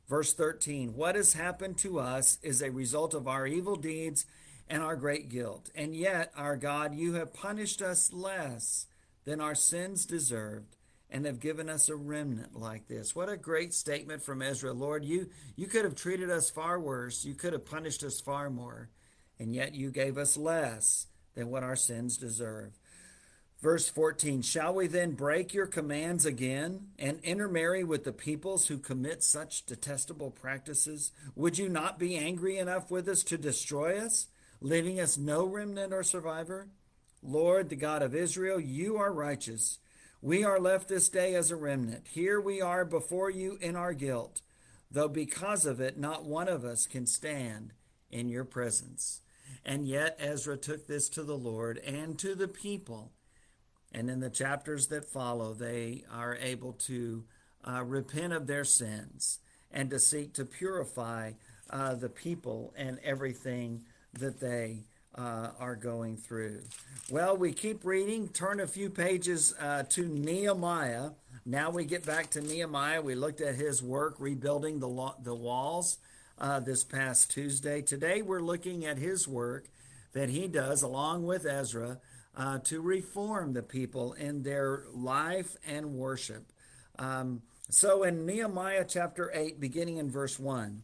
Verse 0.08 0.34
13 0.34 0.96
What 0.96 1.14
has 1.14 1.34
happened 1.34 1.78
to 1.78 2.00
us 2.00 2.40
is 2.42 2.64
a 2.64 2.72
result 2.72 3.14
of 3.14 3.28
our 3.28 3.46
evil 3.46 3.76
deeds 3.76 4.26
and 4.70 4.84
our 4.84 4.96
great 4.96 5.30
guilt. 5.30 5.70
And 5.76 5.96
yet, 5.96 6.32
our 6.36 6.56
God, 6.56 6.96
you 6.96 7.14
have 7.14 7.34
punished 7.34 7.82
us 7.82 8.14
less 8.14 8.86
than 9.26 9.42
our 9.42 9.56
sins 9.56 10.06
deserved 10.06 10.76
and 11.10 11.26
have 11.26 11.40
given 11.40 11.70
us 11.70 11.90
a 11.90 11.96
remnant 11.96 12.56
like 12.56 12.88
this. 12.88 13.16
What 13.16 13.30
a 13.30 13.38
great 13.38 13.74
statement 13.74 14.24
from 14.24 14.42
Ezra. 14.42 14.74
Lord, 14.74 15.04
you, 15.04 15.30
you 15.56 15.68
could 15.68 15.84
have 15.84 15.96
treated 15.96 16.30
us 16.30 16.50
far 16.52 16.80
worse. 16.80 17.26
You 17.26 17.34
could 17.34 17.54
have 17.54 17.66
punished 17.66 18.04
us 18.04 18.22
far 18.22 18.50
more. 18.50 18.90
And 19.40 19.54
yet 19.54 19.74
you 19.74 19.90
gave 19.90 20.18
us 20.18 20.38
less 20.38 21.08
than 21.34 21.50
what 21.50 21.64
our 21.64 21.76
sins 21.76 22.18
deserve. 22.18 22.78
Verse 23.62 23.90
14 23.90 24.42
Shall 24.42 24.74
we 24.74 24.88
then 24.88 25.12
break 25.12 25.54
your 25.54 25.66
commands 25.66 26.26
again 26.26 26.88
and 26.98 27.20
intermarry 27.24 27.84
with 27.84 28.04
the 28.04 28.14
peoples 28.14 28.68
who 28.68 28.78
commit 28.78 29.24
such 29.24 29.66
detestable 29.66 30.32
practices? 30.32 31.12
Would 31.36 31.58
you 31.58 31.68
not 31.68 32.00
be 32.00 32.16
angry 32.16 32.58
enough 32.58 32.90
with 32.90 33.08
us 33.08 33.24
to 33.24 33.38
destroy 33.38 33.98
us, 33.98 34.28
leaving 34.62 35.00
us 35.00 35.18
no 35.18 35.46
remnant 35.46 35.94
or 35.94 36.04
survivor? 36.04 36.68
Lord, 37.22 37.70
the 37.70 37.76
God 37.76 38.02
of 38.02 38.16
Israel, 38.16 38.60
you 38.60 38.98
are 38.98 39.12
righteous. 39.12 39.80
We 40.22 40.44
are 40.44 40.60
left 40.60 40.88
this 40.88 41.10
day 41.10 41.36
as 41.36 41.52
a 41.52 41.56
remnant. 41.56 42.08
Here 42.10 42.40
we 42.40 42.62
are 42.62 42.86
before 42.86 43.30
you 43.30 43.58
in 43.62 43.76
our 43.76 43.94
guilt, 43.94 44.42
though 44.92 45.08
because 45.08 45.66
of 45.66 45.80
it, 45.80 45.98
not 45.98 46.26
one 46.26 46.48
of 46.48 46.66
us 46.66 46.88
can 46.88 47.06
stand 47.06 47.74
in 48.10 48.30
your 48.30 48.46
presence. 48.46 49.22
And 49.66 49.88
yet 49.88 50.18
Ezra 50.20 50.58
took 50.58 50.88
this 50.88 51.10
to 51.10 51.24
the 51.24 51.38
Lord 51.38 51.78
and 51.80 52.18
to 52.20 52.36
the 52.36 52.48
people 52.48 53.12
and 53.92 54.10
in 54.10 54.20
the 54.20 54.30
chapters 54.30 54.88
that 54.88 55.06
follow, 55.06 55.54
they 55.54 56.04
are 56.12 56.36
able 56.36 56.74
to 56.74 57.24
uh, 57.66 57.84
repent 57.84 58.34
of 58.34 58.48
their 58.48 58.64
sins 58.64 59.40
and 59.72 59.90
to 59.90 60.00
seek 60.00 60.34
to 60.34 60.46
purify 60.46 61.34
uh, 61.70 61.96
the 61.96 62.10
people 62.10 62.74
and 62.78 63.00
everything 63.04 63.84
that 64.14 64.40
they 64.40 64.80
uh, 65.16 65.50
are 65.60 65.76
going 65.76 66.18
through. 66.18 66.62
Well, 67.10 67.36
we 67.36 67.52
keep 67.52 67.84
reading. 67.84 68.30
Turn 68.30 68.60
a 68.60 68.68
few 68.68 68.90
pages 68.90 69.54
uh, 69.60 69.84
to 69.90 70.08
Nehemiah. 70.08 71.12
Now 71.46 71.70
we 71.70 71.86
get 71.86 72.06
back 72.06 72.30
to 72.32 72.42
Nehemiah. 72.42 73.02
We 73.02 73.16
looked 73.16 73.42
at 73.42 73.56
his 73.56 73.82
work 73.82 74.16
rebuilding 74.20 74.80
the, 74.80 74.88
lo- 74.88 75.16
the 75.22 75.36
walls 75.36 75.98
uh, 76.38 76.60
this 76.60 76.84
past 76.84 77.32
Tuesday. 77.32 77.82
Today 77.82 78.22
we're 78.22 78.42
looking 78.42 78.86
at 78.86 78.98
his 78.98 79.28
work 79.28 79.68
that 80.14 80.30
he 80.30 80.48
does 80.48 80.82
along 80.82 81.26
with 81.26 81.46
Ezra 81.46 82.00
uh, 82.36 82.60
to 82.60 82.82
reform 82.82 83.54
the 83.54 83.64
people 83.64 84.14
in 84.14 84.44
their 84.44 84.84
life 84.94 85.58
and 85.68 85.94
worship. 85.94 86.52
Um, 86.98 87.42
so 87.70 88.04
in 88.04 88.26
Nehemiah 88.26 88.86
chapter 88.88 89.32
8, 89.34 89.60
beginning 89.60 89.98
in 89.98 90.10
verse 90.10 90.40
1, 90.40 90.84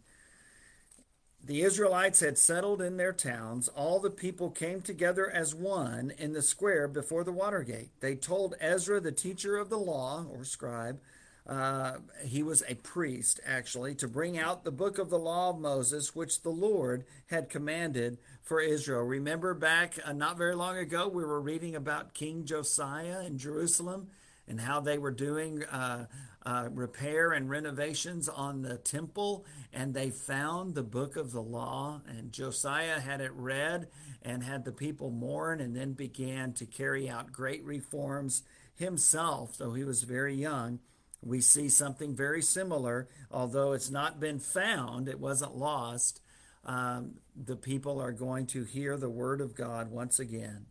the 1.45 1.61
Israelites 1.61 2.21
had 2.21 2.37
settled 2.37 2.81
in 2.81 2.97
their 2.97 3.13
towns. 3.13 3.67
All 3.69 3.99
the 3.99 4.09
people 4.09 4.49
came 4.49 4.81
together 4.81 5.29
as 5.29 5.53
one 5.53 6.11
in 6.17 6.33
the 6.33 6.41
square 6.41 6.87
before 6.87 7.23
the 7.23 7.31
water 7.31 7.61
gate. 7.61 7.89
They 7.99 8.15
told 8.15 8.55
Ezra, 8.59 8.99
the 8.99 9.11
teacher 9.11 9.57
of 9.57 9.69
the 9.69 9.77
law 9.77 10.25
or 10.33 10.43
scribe, 10.43 10.99
uh, 11.47 11.97
he 12.25 12.41
was 12.41 12.63
a 12.67 12.73
priest 12.75 13.39
actually, 13.45 13.93
to 13.95 14.07
bring 14.07 14.39
out 14.39 14.63
the 14.63 14.71
book 14.71 14.97
of 14.97 15.11
the 15.11 15.19
law 15.19 15.51
of 15.51 15.59
Moses, 15.59 16.15
which 16.15 16.41
the 16.41 16.49
Lord 16.49 17.05
had 17.27 17.49
commanded 17.49 18.17
for 18.41 18.59
Israel. 18.59 19.03
Remember 19.03 19.53
back 19.53 19.99
uh, 20.03 20.13
not 20.13 20.39
very 20.39 20.55
long 20.55 20.77
ago, 20.77 21.07
we 21.07 21.23
were 21.23 21.39
reading 21.39 21.75
about 21.75 22.15
King 22.15 22.45
Josiah 22.45 23.23
in 23.23 23.37
Jerusalem 23.37 24.07
and 24.47 24.61
how 24.61 24.79
they 24.79 24.97
were 24.97 25.11
doing 25.11 25.63
uh, 25.65 26.05
uh, 26.45 26.69
repair 26.71 27.31
and 27.31 27.49
renovations 27.49 28.29
on 28.29 28.61
the 28.61 28.77
temple, 28.77 29.45
and 29.73 29.93
they 29.93 30.09
found 30.09 30.75
the 30.75 30.83
book 30.83 31.15
of 31.15 31.31
the 31.31 31.41
law, 31.41 32.01
and 32.07 32.31
Josiah 32.31 32.99
had 32.99 33.21
it 33.21 33.31
read 33.33 33.87
and 34.21 34.43
had 34.43 34.63
the 34.63 34.71
people 34.71 35.09
mourn, 35.09 35.59
and 35.59 35.75
then 35.75 35.93
began 35.93 36.53
to 36.53 36.65
carry 36.65 37.09
out 37.09 37.31
great 37.31 37.63
reforms 37.63 38.43
himself, 38.75 39.57
though 39.57 39.73
he 39.73 39.83
was 39.83 40.03
very 40.03 40.35
young. 40.35 40.79
We 41.23 41.41
see 41.41 41.69
something 41.69 42.15
very 42.15 42.41
similar, 42.41 43.07
although 43.31 43.73
it's 43.73 43.89
not 43.89 44.19
been 44.19 44.39
found, 44.39 45.07
it 45.07 45.19
wasn't 45.19 45.57
lost 45.57 46.21
um, 46.65 47.15
the 47.35 47.55
people 47.55 48.01
are 48.01 48.11
going 48.11 48.47
to 48.47 48.63
hear 48.63 48.97
the 48.97 49.09
word 49.09 49.39
of 49.39 49.55
God 49.55 49.91
once 49.91 50.19
again. 50.19 50.65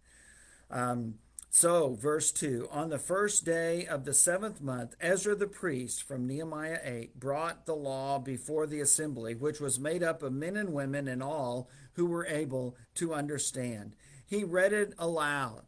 Um, 0.70 1.14
so, 1.56 1.94
verse 1.94 2.32
2 2.32 2.66
On 2.72 2.88
the 2.88 2.98
first 2.98 3.44
day 3.44 3.86
of 3.86 4.04
the 4.04 4.12
seventh 4.12 4.60
month, 4.60 4.96
Ezra 5.00 5.36
the 5.36 5.46
priest 5.46 6.02
from 6.02 6.26
Nehemiah 6.26 6.80
8 6.82 7.20
brought 7.20 7.64
the 7.64 7.76
law 7.76 8.18
before 8.18 8.66
the 8.66 8.80
assembly, 8.80 9.36
which 9.36 9.60
was 9.60 9.78
made 9.78 10.02
up 10.02 10.24
of 10.24 10.32
men 10.32 10.56
and 10.56 10.72
women 10.72 11.06
and 11.06 11.22
all 11.22 11.70
who 11.92 12.06
were 12.06 12.26
able 12.26 12.76
to 12.96 13.14
understand. 13.14 13.94
He 14.26 14.42
read 14.42 14.72
it 14.72 14.94
aloud 14.98 15.62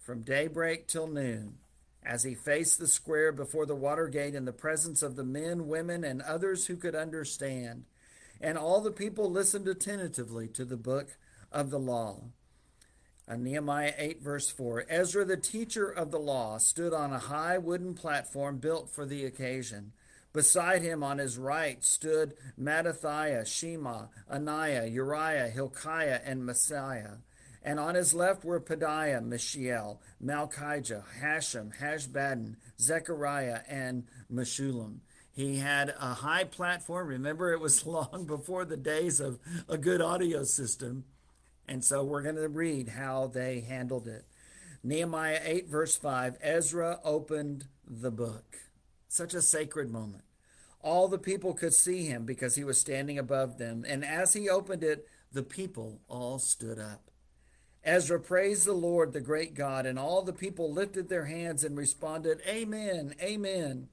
from 0.00 0.22
daybreak 0.22 0.88
till 0.88 1.06
noon 1.06 1.58
as 2.02 2.24
he 2.24 2.34
faced 2.34 2.80
the 2.80 2.88
square 2.88 3.30
before 3.30 3.66
the 3.66 3.76
water 3.76 4.08
gate 4.08 4.34
in 4.34 4.46
the 4.46 4.52
presence 4.52 5.00
of 5.00 5.14
the 5.14 5.22
men, 5.22 5.68
women, 5.68 6.02
and 6.02 6.22
others 6.22 6.66
who 6.66 6.74
could 6.76 6.96
understand. 6.96 7.84
And 8.40 8.58
all 8.58 8.80
the 8.80 8.90
people 8.90 9.30
listened 9.30 9.68
attentively 9.68 10.48
to 10.48 10.64
the 10.64 10.76
book 10.76 11.16
of 11.52 11.70
the 11.70 11.78
law. 11.78 12.30
And 13.30 13.44
Nehemiah 13.44 13.92
8, 13.98 14.22
verse 14.22 14.48
4 14.48 14.86
Ezra, 14.88 15.22
the 15.22 15.36
teacher 15.36 15.90
of 15.90 16.10
the 16.10 16.18
law, 16.18 16.56
stood 16.56 16.94
on 16.94 17.12
a 17.12 17.18
high 17.18 17.58
wooden 17.58 17.92
platform 17.92 18.56
built 18.56 18.88
for 18.88 19.04
the 19.04 19.26
occasion. 19.26 19.92
Beside 20.32 20.80
him 20.80 21.02
on 21.02 21.18
his 21.18 21.36
right 21.36 21.84
stood 21.84 22.34
Mattithiah, 22.58 23.46
Shema, 23.46 24.06
Ananiah, 24.32 24.90
Uriah, 24.90 25.48
Hilkiah, 25.48 26.20
and 26.24 26.42
Maaseiah. 26.42 27.18
And 27.62 27.78
on 27.78 27.96
his 27.96 28.14
left 28.14 28.44
were 28.44 28.60
Pedaiah, 28.60 29.22
Mishael, 29.22 30.00
Malchijah, 30.24 31.04
Hashum, 31.20 31.78
Hashbaddan, 31.78 32.56
Zechariah, 32.80 33.60
and 33.68 34.04
Meshullam. 34.32 35.00
He 35.32 35.58
had 35.58 35.90
a 36.00 36.14
high 36.14 36.44
platform. 36.44 37.08
Remember, 37.08 37.52
it 37.52 37.60
was 37.60 37.84
long 37.86 38.24
before 38.26 38.64
the 38.64 38.78
days 38.78 39.20
of 39.20 39.38
a 39.68 39.76
good 39.76 40.00
audio 40.00 40.44
system. 40.44 41.04
And 41.68 41.84
so 41.84 42.02
we're 42.02 42.22
going 42.22 42.36
to 42.36 42.48
read 42.48 42.88
how 42.88 43.26
they 43.26 43.60
handled 43.60 44.08
it. 44.08 44.24
Nehemiah 44.82 45.40
8, 45.44 45.68
verse 45.68 45.96
5 45.96 46.38
Ezra 46.40 46.98
opened 47.04 47.66
the 47.86 48.10
book. 48.10 48.56
Such 49.08 49.34
a 49.34 49.42
sacred 49.42 49.90
moment. 49.90 50.24
All 50.80 51.08
the 51.08 51.18
people 51.18 51.54
could 51.54 51.74
see 51.74 52.06
him 52.06 52.24
because 52.24 52.54
he 52.54 52.64
was 52.64 52.80
standing 52.80 53.18
above 53.18 53.58
them. 53.58 53.84
And 53.86 54.04
as 54.04 54.32
he 54.32 54.48
opened 54.48 54.84
it, 54.84 55.06
the 55.32 55.42
people 55.42 56.00
all 56.08 56.38
stood 56.38 56.78
up. 56.78 57.10
Ezra 57.84 58.20
praised 58.20 58.66
the 58.66 58.72
Lord, 58.72 59.12
the 59.12 59.20
great 59.20 59.54
God, 59.54 59.86
and 59.86 59.98
all 59.98 60.22
the 60.22 60.32
people 60.32 60.72
lifted 60.72 61.08
their 61.08 61.24
hands 61.24 61.64
and 61.64 61.76
responded, 61.76 62.40
Amen, 62.46 63.14
Amen. 63.20 63.88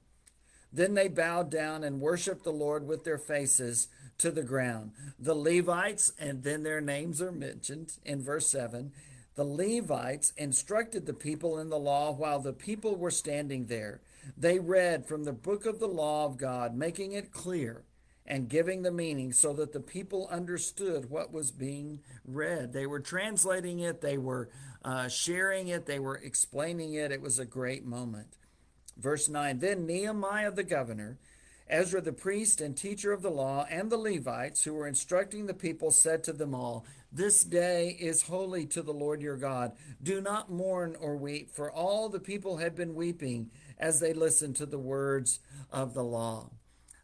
Then 0.76 0.92
they 0.92 1.08
bowed 1.08 1.50
down 1.50 1.82
and 1.82 2.02
worshiped 2.02 2.44
the 2.44 2.52
Lord 2.52 2.86
with 2.86 3.02
their 3.04 3.16
faces 3.16 3.88
to 4.18 4.30
the 4.30 4.42
ground. 4.42 4.92
The 5.18 5.34
Levites, 5.34 6.12
and 6.18 6.42
then 6.42 6.64
their 6.64 6.82
names 6.82 7.22
are 7.22 7.32
mentioned 7.32 7.94
in 8.04 8.22
verse 8.22 8.50
7. 8.50 8.92
The 9.36 9.44
Levites 9.44 10.34
instructed 10.36 11.06
the 11.06 11.14
people 11.14 11.58
in 11.58 11.70
the 11.70 11.78
law 11.78 12.12
while 12.12 12.40
the 12.40 12.52
people 12.52 12.94
were 12.94 13.10
standing 13.10 13.66
there. 13.66 14.02
They 14.36 14.58
read 14.58 15.06
from 15.06 15.24
the 15.24 15.32
book 15.32 15.64
of 15.64 15.78
the 15.78 15.88
law 15.88 16.26
of 16.26 16.36
God, 16.36 16.76
making 16.76 17.12
it 17.12 17.32
clear 17.32 17.84
and 18.26 18.46
giving 18.46 18.82
the 18.82 18.92
meaning 18.92 19.32
so 19.32 19.54
that 19.54 19.72
the 19.72 19.80
people 19.80 20.28
understood 20.30 21.08
what 21.08 21.32
was 21.32 21.52
being 21.52 22.00
read. 22.26 22.74
They 22.74 22.86
were 22.86 23.00
translating 23.00 23.78
it, 23.78 24.02
they 24.02 24.18
were 24.18 24.50
uh, 24.84 25.08
sharing 25.08 25.68
it, 25.68 25.86
they 25.86 26.00
were 26.00 26.16
explaining 26.16 26.92
it. 26.92 27.12
It 27.12 27.22
was 27.22 27.38
a 27.38 27.46
great 27.46 27.86
moment. 27.86 28.36
Verse 28.96 29.28
9 29.28 29.58
Then 29.58 29.86
Nehemiah 29.86 30.50
the 30.50 30.64
governor, 30.64 31.18
Ezra 31.68 32.00
the 32.00 32.12
priest 32.12 32.60
and 32.60 32.76
teacher 32.76 33.12
of 33.12 33.22
the 33.22 33.30
law, 33.30 33.66
and 33.68 33.90
the 33.90 33.98
Levites 33.98 34.64
who 34.64 34.74
were 34.74 34.86
instructing 34.86 35.46
the 35.46 35.54
people 35.54 35.90
said 35.90 36.22
to 36.24 36.32
them 36.32 36.54
all, 36.54 36.86
This 37.12 37.42
day 37.42 37.96
is 37.98 38.22
holy 38.22 38.66
to 38.66 38.82
the 38.82 38.94
Lord 38.94 39.20
your 39.20 39.36
God. 39.36 39.72
Do 40.02 40.20
not 40.20 40.50
mourn 40.50 40.96
or 41.00 41.16
weep, 41.16 41.50
for 41.50 41.70
all 41.70 42.08
the 42.08 42.20
people 42.20 42.58
had 42.58 42.74
been 42.76 42.94
weeping 42.94 43.50
as 43.78 44.00
they 44.00 44.12
listened 44.12 44.56
to 44.56 44.66
the 44.66 44.78
words 44.78 45.40
of 45.72 45.92
the 45.92 46.04
law. 46.04 46.50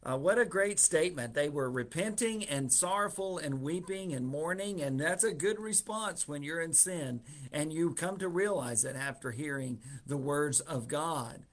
Uh, 0.05 0.17
what 0.17 0.37
a 0.37 0.45
great 0.45 0.81
statement. 0.81 1.33
They 1.33 1.49
were 1.49 1.71
repenting 1.71 2.45
and 2.45 2.73
sorrowful 2.73 3.39
and 3.39 3.63
weeping 3.63 4.13
and 4.13 4.27
mourning, 4.27 4.81
and 4.81 4.99
that's 4.99 5.23
a 5.23 5.33
good 5.33 5.61
response 5.61 6.27
when 6.27 6.43
you're 6.43 6.61
in 6.61 6.73
sin 6.73 7.21
and 7.53 7.73
you 7.73 7.95
come 7.95 8.19
to 8.19 8.29
realize 8.29 8.85
it 8.85 8.97
after 8.97 9.31
hearing 9.31 9.79
the 10.05 10.17
words 10.17 10.59
of 10.59 10.89
God. 10.89 11.45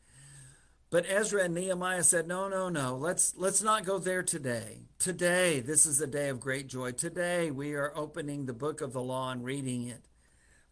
But 0.92 1.06
Ezra 1.08 1.44
and 1.44 1.54
Nehemiah 1.54 2.04
said, 2.04 2.28
"No, 2.28 2.48
no, 2.48 2.68
no. 2.68 2.98
Let's 2.98 3.36
let's 3.38 3.62
not 3.62 3.86
go 3.86 4.00
there 4.00 4.24
today. 4.24 4.88
Today, 4.98 5.60
this 5.60 5.86
is 5.86 6.02
a 6.02 6.08
day 6.08 6.30
of 6.30 6.40
great 6.40 6.66
joy. 6.66 6.94
Today, 6.94 7.52
we 7.52 7.74
are 7.76 7.96
opening 7.96 8.46
the 8.46 8.54
book 8.54 8.82
of 8.82 8.92
the 8.92 9.02
law 9.02 9.32
and 9.32 9.46
reading 9.46 9.88
it. 9.88 10.08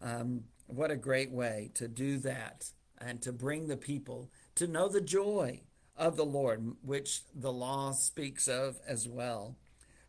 Um, 0.02 0.46
what 0.66 0.90
a 0.90 0.96
great 0.96 1.32
way 1.32 1.70
to 1.76 1.88
do 1.88 2.18
that 2.20 2.72
and 2.98 3.22
to 3.22 3.32
bring 3.32 3.68
the 3.68 3.78
people 3.78 4.32
to 4.56 4.66
know 4.66 4.90
the 4.90 5.02
joy 5.02 5.62
of 5.96 6.16
the 6.18 6.26
Lord, 6.26 6.76
which 6.82 7.22
the 7.36 7.54
law 7.54 7.92
speaks 7.92 8.48
of 8.48 8.80
as 8.88 9.08
well." 9.08 9.56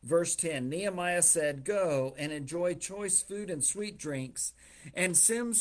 Verse 0.03 0.37
10 0.37 0.69
Nehemiah 0.69 1.23
said, 1.23 1.65
Go 1.65 2.15
and 2.17 2.31
enjoy 2.31 2.75
choice 2.75 3.21
food 3.21 3.51
and 3.51 3.65
sweet 3.65 3.99
drinks, 3.99 4.53
and 4.95 5.17
send 5.17 5.57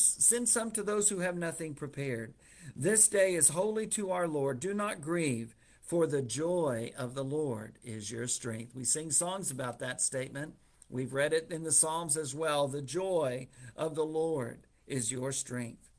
some 0.48 0.72
to 0.72 0.84
those 0.84 1.10
who 1.10 1.20
have 1.20 1.36
nothing 1.36 1.74
prepared. 1.74 2.36
This 2.76 3.08
day 3.08 3.36
is 3.36 3.50
holy 3.50 3.88
to 3.88 4.12
our 4.12 4.28
Lord. 4.28 4.60
Do 4.60 4.74
not 4.74 5.02
grieve, 5.02 5.56
for 5.82 6.06
the 6.06 6.22
joy 6.22 6.92
of 6.98 7.14
the 7.16 7.24
Lord 7.24 7.78
is 7.84 8.12
your 8.12 8.28
strength. 8.28 8.76
We 8.76 8.84
sing 8.84 9.12
songs 9.12 9.52
about 9.52 9.80
that 9.80 10.02
statement. 10.02 10.56
We've 10.90 11.14
read 11.14 11.34
it 11.34 11.48
in 11.52 11.64
the 11.64 11.72
Psalms 11.72 12.18
as 12.18 12.34
well. 12.34 12.68
The 12.68 12.82
joy 12.82 13.48
of 13.76 13.96
the 13.96 14.06
Lord 14.06 14.68
is 14.86 15.12
your 15.12 15.32
strength. 15.32 15.90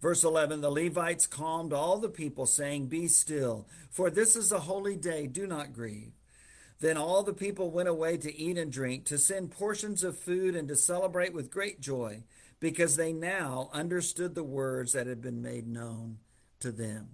Verse 0.00 0.22
11 0.22 0.60
The 0.60 0.70
Levites 0.70 1.26
calmed 1.26 1.72
all 1.72 1.98
the 1.98 2.08
people, 2.08 2.46
saying, 2.46 2.86
Be 2.86 3.08
still, 3.08 3.66
for 3.90 4.10
this 4.10 4.36
is 4.36 4.52
a 4.52 4.60
holy 4.60 4.96
day. 4.96 5.26
Do 5.26 5.46
not 5.46 5.72
grieve. 5.72 6.12
Then 6.80 6.96
all 6.96 7.24
the 7.24 7.32
people 7.32 7.70
went 7.70 7.88
away 7.88 8.16
to 8.18 8.36
eat 8.36 8.56
and 8.56 8.70
drink, 8.70 9.04
to 9.06 9.18
send 9.18 9.50
portions 9.50 10.04
of 10.04 10.16
food, 10.16 10.54
and 10.54 10.68
to 10.68 10.76
celebrate 10.76 11.34
with 11.34 11.50
great 11.50 11.80
joy, 11.80 12.22
because 12.60 12.96
they 12.96 13.12
now 13.12 13.70
understood 13.72 14.34
the 14.34 14.44
words 14.44 14.92
that 14.92 15.06
had 15.06 15.20
been 15.20 15.42
made 15.42 15.66
known 15.66 16.18
to 16.60 16.72
them. 16.72 17.08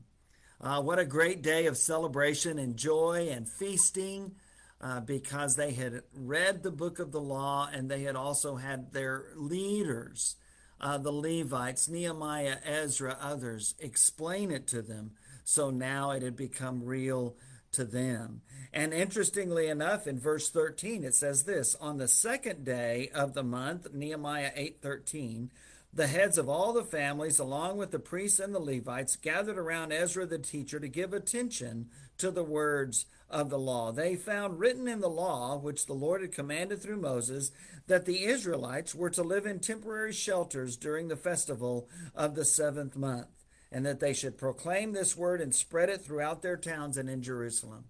Uh, 0.60 0.80
what 0.80 0.98
a 0.98 1.04
great 1.04 1.42
day 1.42 1.66
of 1.66 1.76
celebration 1.76 2.58
and 2.58 2.76
joy 2.76 3.28
and 3.30 3.48
feasting 3.48 4.34
uh, 4.80 5.00
because 5.00 5.56
they 5.56 5.72
had 5.72 6.02
read 6.14 6.62
the 6.62 6.70
book 6.70 6.98
of 6.98 7.12
the 7.12 7.20
law 7.20 7.68
and 7.72 7.90
they 7.90 8.02
had 8.02 8.16
also 8.16 8.56
had 8.56 8.92
their 8.92 9.26
leaders, 9.36 10.36
uh, 10.80 10.98
the 10.98 11.12
Levites, 11.12 11.88
Nehemiah, 11.88 12.56
Ezra, 12.64 13.16
others, 13.20 13.74
explain 13.78 14.50
it 14.50 14.66
to 14.68 14.82
them. 14.82 15.12
So 15.44 15.70
now 15.70 16.12
it 16.12 16.22
had 16.22 16.36
become 16.36 16.84
real 16.84 17.36
to 17.72 17.84
them. 17.84 18.42
And 18.74 18.92
interestingly 18.92 19.68
enough, 19.68 20.08
in 20.08 20.18
verse 20.18 20.50
13, 20.50 21.04
it 21.04 21.14
says 21.14 21.44
this 21.44 21.76
On 21.76 21.98
the 21.98 22.08
second 22.08 22.64
day 22.64 23.08
of 23.14 23.32
the 23.32 23.44
month, 23.44 23.94
Nehemiah 23.94 24.50
8 24.56 24.82
13, 24.82 25.52
the 25.92 26.08
heads 26.08 26.38
of 26.38 26.48
all 26.48 26.72
the 26.72 26.82
families, 26.82 27.38
along 27.38 27.76
with 27.76 27.92
the 27.92 28.00
priests 28.00 28.40
and 28.40 28.52
the 28.52 28.58
Levites, 28.58 29.14
gathered 29.14 29.58
around 29.58 29.92
Ezra 29.92 30.26
the 30.26 30.40
teacher 30.40 30.80
to 30.80 30.88
give 30.88 31.12
attention 31.12 31.88
to 32.18 32.32
the 32.32 32.42
words 32.42 33.06
of 33.30 33.48
the 33.48 33.60
law. 33.60 33.92
They 33.92 34.16
found 34.16 34.58
written 34.58 34.88
in 34.88 35.00
the 35.00 35.08
law, 35.08 35.56
which 35.56 35.86
the 35.86 35.92
Lord 35.92 36.20
had 36.20 36.32
commanded 36.32 36.82
through 36.82 37.00
Moses, 37.00 37.52
that 37.86 38.06
the 38.06 38.24
Israelites 38.24 38.92
were 38.92 39.10
to 39.10 39.22
live 39.22 39.46
in 39.46 39.60
temporary 39.60 40.12
shelters 40.12 40.76
during 40.76 41.06
the 41.06 41.16
festival 41.16 41.88
of 42.12 42.34
the 42.34 42.44
seventh 42.44 42.96
month, 42.96 43.44
and 43.70 43.86
that 43.86 44.00
they 44.00 44.14
should 44.14 44.36
proclaim 44.36 44.94
this 44.94 45.16
word 45.16 45.40
and 45.40 45.54
spread 45.54 45.88
it 45.88 46.04
throughout 46.04 46.42
their 46.42 46.56
towns 46.56 46.96
and 46.96 47.08
in 47.08 47.22
Jerusalem. 47.22 47.84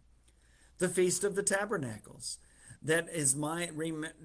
The 0.78 0.88
Feast 0.88 1.25
of 1.25 1.35
the 1.35 1.43
Tabernacles 1.43 2.38
that 2.85 3.09
is 3.11 3.35
my 3.35 3.71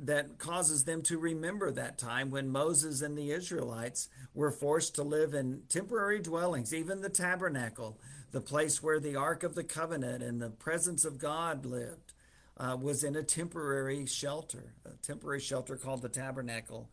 that 0.03 0.37
causes 0.37 0.83
them 0.83 1.01
to 1.01 1.17
remember 1.17 1.71
that 1.71 1.97
time 1.97 2.29
when 2.29 2.49
Moses 2.49 3.01
and 3.01 3.17
the 3.17 3.31
Israelites 3.31 4.09
were 4.33 4.51
forced 4.51 4.95
to 4.95 5.03
live 5.03 5.33
in 5.33 5.61
temporary 5.69 6.19
dwellings, 6.19 6.73
even 6.73 7.01
the 7.01 7.09
tabernacle, 7.09 7.97
the 8.31 8.41
place 8.41 8.83
where 8.83 8.99
the 8.99 9.15
ark 9.15 9.43
of 9.43 9.55
the 9.55 9.63
covenant 9.63 10.21
and 10.21 10.41
the 10.41 10.49
presence 10.49 11.05
of 11.05 11.17
God 11.17 11.65
lived. 11.65 12.13
Uh, 12.57 12.75
was 12.75 13.05
in 13.05 13.15
a 13.15 13.23
temporary 13.23 14.05
shelter, 14.05 14.73
a 14.85 14.89
temporary 15.01 15.39
shelter 15.39 15.77
called 15.77 16.01
the 16.01 16.09
tabernacle. 16.09 16.89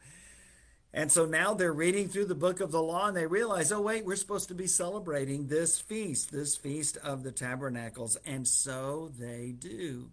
And 0.97 1.12
so 1.12 1.26
now 1.26 1.53
they're 1.53 1.75
reading 1.75 2.09
through 2.09 2.25
the 2.25 2.35
book 2.35 2.61
of 2.61 2.71
the 2.71 2.83
law 2.83 3.09
and 3.09 3.15
they 3.15 3.26
realize, 3.26 3.71
oh, 3.71 3.83
wait, 3.83 4.07
we're 4.07 4.17
supposed 4.17 4.49
to 4.49 4.55
be 4.55 4.67
celebrating 4.67 5.47
this 5.47 5.79
feast, 5.79 6.33
this 6.33 6.57
feast 6.57 6.97
of 7.05 7.23
the 7.23 7.33
tabernacles. 7.33 8.17
And 8.25 8.49
so 8.49 9.12
they 9.19 9.53
do. 9.57 10.11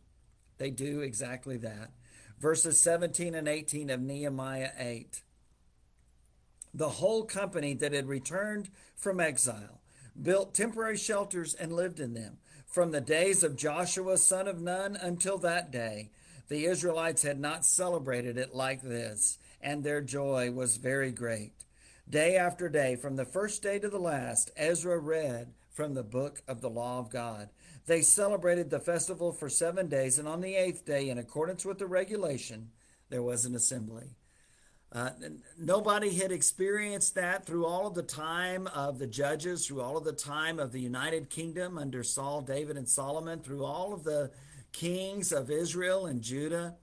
They 0.57 0.71
do 0.71 0.99
exactly 0.99 1.55
that. 1.55 1.91
Verses 2.37 2.81
17 2.81 3.33
and 3.33 3.47
18 3.47 3.89
of 3.89 4.01
Nehemiah 4.01 4.71
8. 4.77 5.21
The 6.73 6.89
whole 6.89 7.23
company 7.23 7.73
that 7.75 7.93
had 7.93 8.09
returned 8.09 8.69
from 8.97 9.21
exile 9.21 9.79
built 10.21 10.53
temporary 10.53 10.97
shelters 10.97 11.53
and 11.53 11.71
lived 11.71 12.01
in 12.01 12.13
them. 12.13 12.39
From 12.67 12.91
the 12.91 12.99
days 12.99 13.41
of 13.41 13.55
Joshua, 13.55 14.17
son 14.17 14.49
of 14.49 14.59
Nun, 14.59 14.97
until 14.97 15.37
that 15.37 15.71
day, 15.71 16.09
the 16.49 16.65
Israelites 16.65 17.23
had 17.23 17.39
not 17.39 17.65
celebrated 17.65 18.37
it 18.37 18.53
like 18.53 18.81
this, 18.81 19.37
and 19.63 19.83
their 19.83 20.01
joy 20.01 20.51
was 20.51 20.77
very 20.77 21.11
great. 21.11 21.53
Day 22.07 22.35
after 22.35 22.67
day, 22.67 22.95
from 22.95 23.15
the 23.15 23.25
first 23.25 23.63
day 23.63 23.79
to 23.79 23.89
the 23.89 23.97
last, 23.97 24.51
Ezra 24.57 24.99
read 24.99 25.53
from 25.71 25.93
the 25.93 26.03
book 26.03 26.43
of 26.47 26.61
the 26.61 26.69
law 26.69 26.99
of 26.99 27.09
God. 27.09 27.49
They 27.85 28.01
celebrated 28.01 28.69
the 28.69 28.79
festival 28.79 29.31
for 29.31 29.49
seven 29.49 29.87
days, 29.87 30.19
and 30.19 30.27
on 30.27 30.41
the 30.41 30.55
eighth 30.55 30.85
day, 30.85 31.09
in 31.09 31.17
accordance 31.17 31.65
with 31.65 31.79
the 31.79 31.87
regulation, 31.87 32.69
there 33.09 33.23
was 33.23 33.45
an 33.45 33.55
assembly. 33.55 34.15
Uh, 34.91 35.09
nobody 35.57 36.13
had 36.13 36.31
experienced 36.31 37.15
that 37.15 37.45
through 37.45 37.65
all 37.65 37.87
of 37.87 37.95
the 37.95 38.03
time 38.03 38.67
of 38.67 38.99
the 38.99 39.07
judges, 39.07 39.65
through 39.65 39.81
all 39.81 39.97
of 39.97 40.03
the 40.03 40.13
time 40.13 40.59
of 40.59 40.71
the 40.71 40.79
United 40.79 41.29
Kingdom 41.29 41.79
under 41.79 42.03
Saul, 42.03 42.41
David, 42.41 42.77
and 42.77 42.87
Solomon, 42.87 43.39
through 43.39 43.65
all 43.65 43.91
of 43.93 44.03
the 44.03 44.29
kings 44.71 45.31
of 45.31 45.49
Israel 45.49 46.05
and 46.05 46.21
Judah 46.21 46.75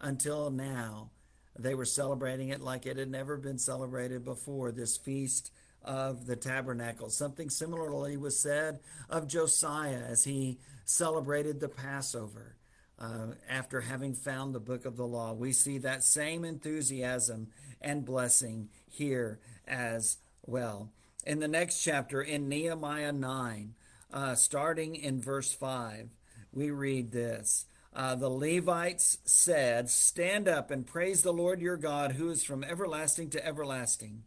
until 0.00 0.50
now. 0.50 1.10
They 1.58 1.74
were 1.74 1.84
celebrating 1.84 2.50
it 2.50 2.60
like 2.60 2.86
it 2.86 2.96
had 2.96 3.10
never 3.10 3.36
been 3.36 3.58
celebrated 3.58 4.24
before 4.24 4.70
this 4.70 4.96
feast 4.96 5.50
of 5.82 6.26
the 6.26 6.36
tabernacle. 6.36 7.10
Something 7.10 7.50
similarly 7.50 8.16
was 8.16 8.38
said 8.38 8.80
of 9.08 9.26
Josiah 9.26 10.02
as 10.08 10.24
he 10.24 10.58
celebrated 10.84 11.60
the 11.60 11.68
Passover. 11.68 12.54
Uh, 13.00 13.28
after 13.48 13.82
having 13.82 14.12
found 14.12 14.52
the 14.52 14.58
book 14.58 14.84
of 14.84 14.96
the 14.96 15.06
law. 15.06 15.32
We 15.32 15.52
see 15.52 15.78
that 15.78 16.02
same 16.02 16.44
enthusiasm 16.44 17.46
and 17.80 18.04
blessing 18.04 18.70
here 18.88 19.38
as 19.68 20.16
well. 20.44 20.90
In 21.24 21.38
the 21.38 21.46
next 21.46 21.80
chapter, 21.80 22.20
in 22.20 22.48
Nehemiah 22.48 23.12
9, 23.12 23.74
uh, 24.12 24.34
starting 24.34 24.96
in 24.96 25.20
verse 25.20 25.52
5, 25.52 26.08
we 26.52 26.72
read 26.72 27.12
this. 27.12 27.66
Uh, 27.94 28.14
the 28.14 28.28
Levites 28.28 29.18
said, 29.24 29.88
Stand 29.88 30.46
up 30.46 30.70
and 30.70 30.86
praise 30.86 31.22
the 31.22 31.32
Lord 31.32 31.60
your 31.60 31.76
God, 31.76 32.12
who 32.12 32.28
is 32.30 32.44
from 32.44 32.62
everlasting 32.62 33.30
to 33.30 33.44
everlasting. 33.44 34.24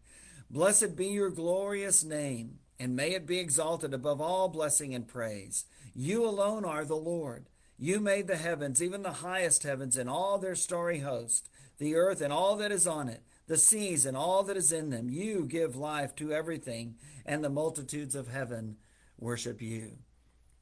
Blessed 0.50 0.96
be 0.96 1.08
your 1.08 1.30
glorious 1.30 2.04
name, 2.04 2.60
and 2.80 2.96
may 2.96 3.12
it 3.12 3.26
be 3.26 3.40
exalted 3.40 3.94
above 3.94 4.20
all 4.20 4.50
blessing 4.50 4.94
and 4.94 5.08
praise. 5.08 5.66
You 5.94 6.26
alone 6.26 6.66
are 6.66 6.84
the 6.84 6.96
Lord. 6.96 7.48
You 7.78 8.00
made 8.00 8.28
the 8.28 8.38
heavens, 8.38 8.82
even 8.84 9.02
the 9.02 9.12
highest 9.12 9.64
heavens, 9.64 9.98
and 9.98 10.10
all 10.10 10.38
their 10.38 10.56
starry 10.56 11.00
host, 11.00 11.50
the 11.78 11.96
earth 11.96 12.22
and 12.22 12.32
all 12.32 12.56
that 12.58 12.72
is 12.72 12.86
on 12.86 13.10
it, 13.10 13.24
the 13.48 13.58
seas 13.58 14.06
and 14.06 14.16
all 14.16 14.44
that 14.44 14.58
is 14.58 14.72
in 14.72 14.90
them. 14.90 15.10
You 15.10 15.46
give 15.46 15.76
life 15.76 16.16
to 16.18 16.32
everything, 16.32 16.96
and 17.26 17.44
the 17.44 17.50
multitudes 17.50 18.16
of 18.16 18.28
heaven 18.28 18.78
worship 19.18 19.62
you. 19.62 19.98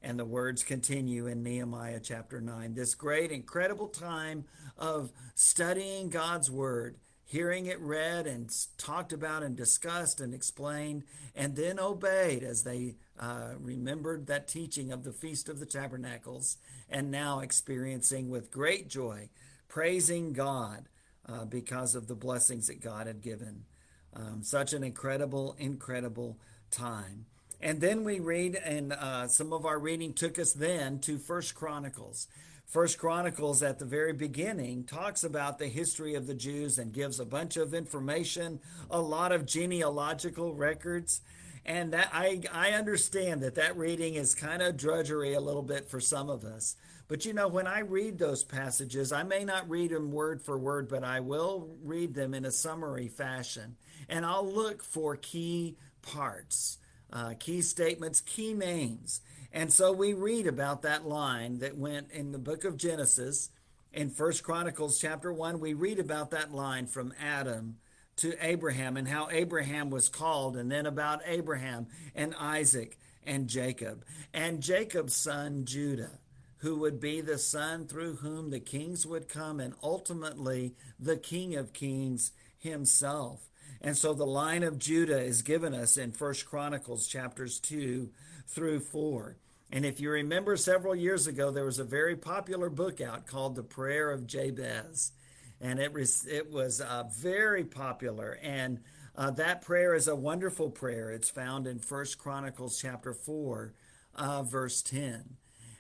And 0.02 0.18
the 0.18 0.26
words 0.26 0.64
continue 0.64 1.28
in 1.28 1.44
Nehemiah 1.44 2.00
chapter 2.02 2.40
9. 2.40 2.74
This 2.74 2.96
great, 2.96 3.32
incredible 3.32 3.90
time 3.90 4.46
of 4.78 5.12
studying 5.36 6.10
God's 6.10 6.50
word, 6.50 6.98
hearing 7.26 7.66
it 7.66 7.80
read 7.82 8.26
and 8.26 8.50
talked 8.78 9.12
about 9.12 9.44
and 9.44 9.58
discussed 9.58 10.22
and 10.22 10.34
explained, 10.34 11.04
and 11.36 11.56
then 11.56 11.80
obeyed 11.80 12.44
as 12.44 12.64
they 12.64 12.96
uh, 13.20 13.50
remembered 13.60 14.28
that 14.28 14.48
teaching 14.48 14.92
of 14.92 15.04
the 15.04 15.12
Feast 15.12 15.50
of 15.50 15.60
the 15.60 15.66
Tabernacles, 15.66 16.58
and 16.90 17.12
now 17.12 17.40
experiencing 17.40 18.30
with 18.30 18.52
great 18.52 18.88
joy, 18.88 19.30
praising 19.68 20.32
God 20.32 20.88
uh, 21.28 21.46
because 21.46 21.94
of 21.94 22.08
the 22.08 22.16
blessings 22.16 22.68
that 22.68 22.82
God 22.82 23.06
had 23.06 23.22
given. 23.22 23.66
Um, 24.14 24.44
such 24.44 24.74
an 24.74 24.84
incredible, 24.84 25.56
incredible 25.60 26.40
time. 26.72 27.26
And 27.62 27.82
then 27.82 28.04
we 28.04 28.20
read, 28.20 28.56
and 28.56 28.94
uh, 28.94 29.28
some 29.28 29.52
of 29.52 29.66
our 29.66 29.80
reading 29.80 30.14
took 30.14 30.40
us 30.40 30.54
then 30.54 31.00
to 31.00 31.18
First 31.18 31.56
Chronicles. 31.56 32.28
First 32.66 32.98
Chronicles 32.98 33.64
at 33.64 33.80
the 33.80 33.86
very 33.86 34.14
beginning 34.14 34.84
talks 34.84 35.24
about 35.24 35.60
the 35.60 35.68
history 35.68 36.16
of 36.16 36.28
the 36.28 36.36
Jews 36.36 36.78
and 36.78 36.94
gives 36.94 37.20
a 37.20 37.26
bunch 37.26 37.58
of 37.58 37.74
information, 37.74 38.60
a 38.90 39.02
lot 39.02 39.32
of 39.32 39.46
genealogical 39.46 40.54
records 40.54 41.22
and 41.66 41.94
that 41.94 42.10
I 42.12 42.42
I 42.52 42.72
understand 42.72 43.42
that 43.42 43.56
that 43.56 43.78
reading 43.78 44.16
is 44.16 44.34
kind 44.34 44.62
of 44.62 44.76
drudgery 44.76 45.34
a 45.34 45.40
little 45.40 45.62
bit 45.62 45.88
for 45.88 46.00
some 46.00 46.30
of 46.30 46.44
us. 46.44 46.76
But 47.08 47.26
you 47.26 47.34
know, 47.34 47.48
when 47.48 47.68
I 47.68 47.80
read 47.80 48.18
those 48.18 48.44
passages, 48.44 49.12
I 49.12 49.24
may 49.24 49.44
not 49.44 49.70
read 49.70 49.92
them 49.92 50.12
word 50.12 50.42
for 50.42 50.58
word, 50.58 50.90
but 50.90 51.04
I 51.04 51.20
will 51.20 51.70
read 51.84 52.14
them 52.14 52.34
in 52.34 52.46
a 52.46 52.52
summary 52.52 53.08
fashion, 53.08 53.78
and 54.08 54.26
I'll 54.26 54.48
look 54.48 54.84
for 54.84 55.16
key 55.16 55.76
parts, 56.02 56.78
uh, 57.12 57.34
key 57.40 57.62
statements, 57.62 58.22
key 58.22 58.54
names. 58.54 59.22
And 59.52 59.74
so 59.74 59.92
we 59.92 60.14
read 60.14 60.48
about 60.48 60.84
that 60.84 61.08
line 61.08 61.60
that 61.60 61.78
went 61.78 62.12
in 62.12 62.32
the 62.32 62.38
book 62.38 62.64
of 62.64 62.78
Genesis 62.78 63.50
in 63.92 64.10
First 64.10 64.44
Chronicles 64.44 65.00
chapter 65.00 65.34
1 65.34 65.60
we 65.60 65.74
read 65.74 65.98
about 65.98 66.30
that 66.32 66.54
line 66.54 66.86
from 66.86 67.14
Adam 67.20 67.78
to 68.18 68.36
Abraham 68.46 68.98
and 68.98 69.08
how 69.08 69.30
Abraham 69.32 69.90
was 69.90 70.10
called, 70.10 70.58
and 70.58 70.70
then 70.72 70.86
about 70.86 71.22
Abraham 71.26 71.88
and 72.14 72.36
Isaac 72.38 73.00
and 73.26 73.48
Jacob, 73.48 74.04
and 74.34 74.62
Jacob's 74.62 75.16
son 75.16 75.64
Judah, 75.66 76.20
who 76.58 76.78
would 76.80 77.00
be 77.00 77.22
the 77.22 77.38
son 77.38 77.88
through 77.88 78.18
whom 78.18 78.50
the 78.50 78.60
kings 78.60 79.08
would 79.08 79.30
come, 79.30 79.60
and 79.60 79.74
ultimately 79.82 80.76
the 81.00 81.18
King 81.18 81.56
of 81.56 81.74
Kings 81.74 82.32
himself. 82.58 83.49
And 83.82 83.98
so 83.98 84.14
the 84.14 84.26
line 84.26 84.64
of 84.64 84.80
Judah 84.80 85.22
is 85.22 85.42
given 85.42 85.74
us 85.74 85.98
in 85.98 86.12
First 86.12 86.46
Chronicles 86.46 87.08
chapters 87.08 87.60
2 87.60 88.10
through 88.48 88.82
4. 88.82 89.38
And 89.72 89.86
if 89.86 90.00
you 90.00 90.10
remember 90.10 90.58
several 90.58 90.96
years 90.96 91.28
ago, 91.28 91.52
there 91.52 91.66
was 91.66 91.80
a 91.80 91.84
very 91.84 92.16
popular 92.16 92.70
book 92.70 93.00
out 93.00 93.28
called 93.28 93.56
The 93.56 93.64
Prayer 93.64 94.12
of 94.12 94.28
Jabez 94.28 95.12
and 95.62 95.80
it 95.80 95.94
was 95.94 96.26
it 96.26 96.52
was 96.52 96.82
uh, 96.82 97.04
very 97.16 97.64
popular. 97.64 98.38
And 98.42 98.80
Uh, 99.16 99.32
that 99.32 99.62
prayer 99.62 99.96
is 99.96 100.08
a 100.08 100.16
wonderful 100.16 100.70
prayer. 100.70 101.12
It's 101.12 101.30
found 101.30 101.68
in 101.68 101.80
First 101.80 102.18
Chronicles 102.18 102.80
chapter 102.80 103.14
4, 103.14 103.74
uh, 104.16 104.44
verse 104.44 104.82
10. 104.82 105.36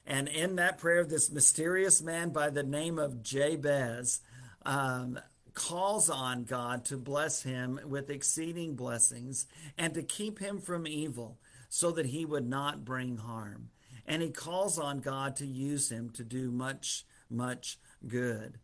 And 0.06 0.28
in 0.28 0.58
that 0.58 0.78
prayer, 0.78 1.06
this 1.06 1.32
mysterious 1.32 2.02
man 2.02 2.32
by 2.32 2.50
the 2.50 2.64
name 2.64 3.00
of 3.00 3.24
Jabez 3.24 4.20
um, 4.66 5.20
calls 5.54 6.10
on 6.10 6.44
God 6.44 6.86
to 6.86 6.98
bless 6.98 7.44
him 7.44 7.80
with 7.86 8.10
exceeding 8.10 8.76
blessings 8.76 9.48
and 9.78 9.94
to 9.94 10.04
keep 10.04 10.40
him 10.40 10.60
from 10.60 10.88
evil 10.88 11.38
so 11.70 11.92
that 11.92 12.08
he 12.08 12.26
would 12.26 12.48
not 12.48 12.86
bring 12.86 13.18
harm. 13.18 13.70
And 14.06 14.22
he 14.22 14.30
calls 14.30 14.80
on 14.80 15.00
God 15.00 15.36
to 15.38 15.46
use 15.46 15.92
him 15.92 16.10
to 16.12 16.24
do 16.24 16.52
much, 16.52 17.06
much 17.30 17.78
good. 18.08 18.60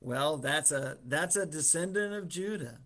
Well, 0.00 0.36
that's 0.38 0.72
a 0.72 0.98
that's 1.06 1.36
a 1.36 1.46
descendant 1.46 2.14
of 2.14 2.28
Judah. 2.28 2.78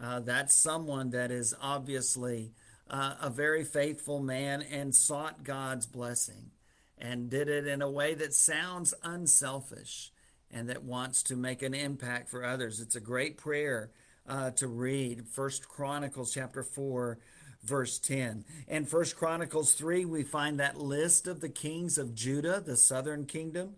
Uh, 0.00 0.20
that's 0.20 0.54
someone 0.54 1.10
that 1.10 1.30
is 1.30 1.54
obviously 1.60 2.52
uh, 2.88 3.14
a 3.20 3.30
very 3.30 3.64
faithful 3.64 4.20
man 4.20 4.62
and 4.62 4.94
sought 4.94 5.44
God's 5.44 5.86
blessing 5.86 6.50
and 6.96 7.30
did 7.30 7.48
it 7.48 7.66
in 7.66 7.82
a 7.82 7.90
way 7.90 8.14
that 8.14 8.34
sounds 8.34 8.94
unselfish 9.02 10.12
and 10.52 10.68
that 10.68 10.82
wants 10.82 11.22
to 11.24 11.36
make 11.36 11.62
an 11.62 11.74
impact 11.74 12.28
for 12.28 12.44
others. 12.44 12.80
It's 12.80 12.96
a 12.96 13.00
great 13.00 13.36
prayer 13.36 13.90
uh, 14.26 14.50
to 14.52 14.66
read. 14.66 15.26
First 15.28 15.68
Chronicles 15.68 16.32
chapter 16.32 16.62
4 16.62 17.18
verse 17.62 17.98
10. 17.98 18.44
In 18.68 18.84
First 18.84 19.16
Chronicles 19.16 19.74
3 19.74 20.04
we 20.04 20.22
find 20.22 20.60
that 20.60 20.78
list 20.78 21.26
of 21.26 21.40
the 21.40 21.48
kings 21.48 21.98
of 21.98 22.14
Judah, 22.14 22.62
the 22.64 22.76
southern 22.76 23.26
kingdom. 23.26 23.74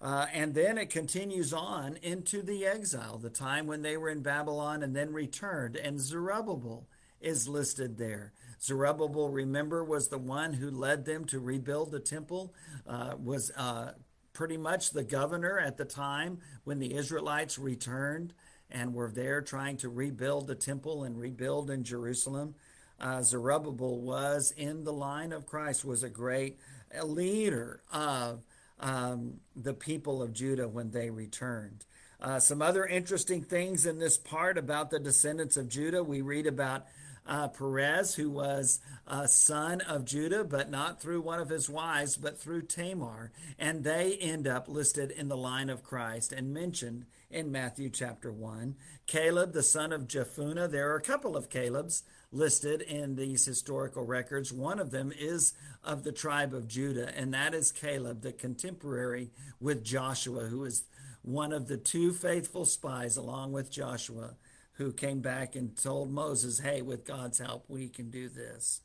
Uh, 0.00 0.26
and 0.32 0.54
then 0.54 0.78
it 0.78 0.88
continues 0.88 1.52
on 1.52 1.98
into 2.02 2.40
the 2.40 2.64
exile, 2.64 3.18
the 3.18 3.28
time 3.28 3.66
when 3.66 3.82
they 3.82 3.98
were 3.98 4.08
in 4.08 4.22
Babylon 4.22 4.82
and 4.82 4.96
then 4.96 5.12
returned. 5.12 5.76
And 5.76 6.00
Zerubbabel 6.00 6.86
is 7.20 7.46
listed 7.46 7.98
there. 7.98 8.32
Zerubbabel, 8.62 9.28
remember, 9.28 9.84
was 9.84 10.08
the 10.08 10.18
one 10.18 10.54
who 10.54 10.70
led 10.70 11.04
them 11.04 11.26
to 11.26 11.38
rebuild 11.38 11.90
the 11.90 12.00
temple, 12.00 12.54
uh, 12.86 13.14
was 13.22 13.50
uh, 13.56 13.92
pretty 14.32 14.56
much 14.56 14.90
the 14.90 15.04
governor 15.04 15.58
at 15.58 15.76
the 15.76 15.84
time 15.84 16.38
when 16.64 16.78
the 16.78 16.94
Israelites 16.94 17.58
returned 17.58 18.32
and 18.70 18.94
were 18.94 19.10
there 19.10 19.42
trying 19.42 19.76
to 19.78 19.88
rebuild 19.88 20.46
the 20.46 20.54
temple 20.54 21.04
and 21.04 21.18
rebuild 21.18 21.70
in 21.70 21.84
Jerusalem. 21.84 22.54
Uh, 23.00 23.22
Zerubbabel 23.22 24.00
was 24.00 24.52
in 24.56 24.84
the 24.84 24.92
line 24.92 25.32
of 25.32 25.46
Christ, 25.46 25.84
was 25.84 26.02
a 26.02 26.10
great 26.10 26.58
leader 27.02 27.82
of 27.92 28.44
um, 28.78 29.40
the 29.56 29.74
people 29.74 30.22
of 30.22 30.32
Judah 30.32 30.68
when 30.68 30.90
they 30.90 31.10
returned. 31.10 31.84
Uh, 32.20 32.38
some 32.38 32.60
other 32.60 32.84
interesting 32.84 33.42
things 33.42 33.86
in 33.86 33.98
this 33.98 34.18
part 34.18 34.58
about 34.58 34.90
the 34.90 34.98
descendants 34.98 35.56
of 35.56 35.68
Judah. 35.68 36.02
We 36.02 36.20
read 36.20 36.46
about 36.46 36.84
uh, 37.30 37.46
Perez, 37.46 38.16
who 38.16 38.28
was 38.28 38.80
a 39.06 39.28
son 39.28 39.80
of 39.82 40.04
Judah, 40.04 40.42
but 40.42 40.68
not 40.68 41.00
through 41.00 41.20
one 41.20 41.38
of 41.38 41.48
his 41.48 41.70
wives, 41.70 42.16
but 42.16 42.38
through 42.38 42.62
Tamar. 42.62 43.30
And 43.56 43.84
they 43.84 44.16
end 44.16 44.48
up 44.48 44.68
listed 44.68 45.12
in 45.12 45.28
the 45.28 45.36
line 45.36 45.70
of 45.70 45.84
Christ 45.84 46.32
and 46.32 46.52
mentioned 46.52 47.06
in 47.30 47.52
Matthew 47.52 47.88
chapter 47.88 48.32
1. 48.32 48.74
Caleb, 49.06 49.52
the 49.52 49.62
son 49.62 49.92
of 49.92 50.08
Jephunneh, 50.08 50.68
there 50.70 50.90
are 50.90 50.96
a 50.96 51.02
couple 51.02 51.36
of 51.36 51.48
Calebs 51.48 52.02
listed 52.32 52.82
in 52.82 53.14
these 53.14 53.44
historical 53.44 54.04
records. 54.04 54.52
One 54.52 54.80
of 54.80 54.90
them 54.90 55.12
is 55.16 55.52
of 55.84 56.02
the 56.02 56.12
tribe 56.12 56.52
of 56.52 56.66
Judah, 56.66 57.16
and 57.16 57.32
that 57.32 57.54
is 57.54 57.70
Caleb, 57.70 58.22
the 58.22 58.32
contemporary 58.32 59.30
with 59.60 59.84
Joshua, 59.84 60.46
who 60.46 60.64
is 60.64 60.84
one 61.22 61.52
of 61.52 61.68
the 61.68 61.76
two 61.76 62.12
faithful 62.12 62.64
spies, 62.64 63.16
along 63.16 63.52
with 63.52 63.70
Joshua, 63.70 64.34
who 64.80 64.92
came 64.92 65.20
back 65.20 65.54
and 65.54 65.76
told 65.76 66.10
Moses, 66.10 66.60
Hey, 66.60 66.80
with 66.80 67.04
God's 67.04 67.38
help, 67.38 67.66
we 67.68 67.86
can 67.88 68.10
do 68.10 68.30
this. 68.30 68.80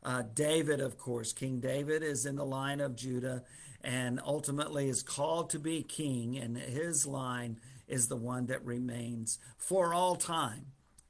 Uh, 0.00 0.22
David, 0.32 0.80
of 0.80 0.96
course, 0.96 1.32
King 1.32 1.58
David 1.58 2.04
is 2.04 2.24
in 2.24 2.36
the 2.36 2.44
line 2.44 2.80
of 2.80 2.94
Judah 2.94 3.42
and 3.82 4.20
ultimately 4.24 4.88
is 4.88 5.02
called 5.02 5.50
to 5.50 5.58
be 5.58 5.82
king, 5.82 6.36
and 6.36 6.56
his 6.56 7.04
line 7.04 7.58
is 7.88 8.06
the 8.06 8.16
one 8.16 8.46
that 8.46 8.64
remains 8.64 9.38
for 9.58 9.92
all 9.92 10.14
time 10.14 10.66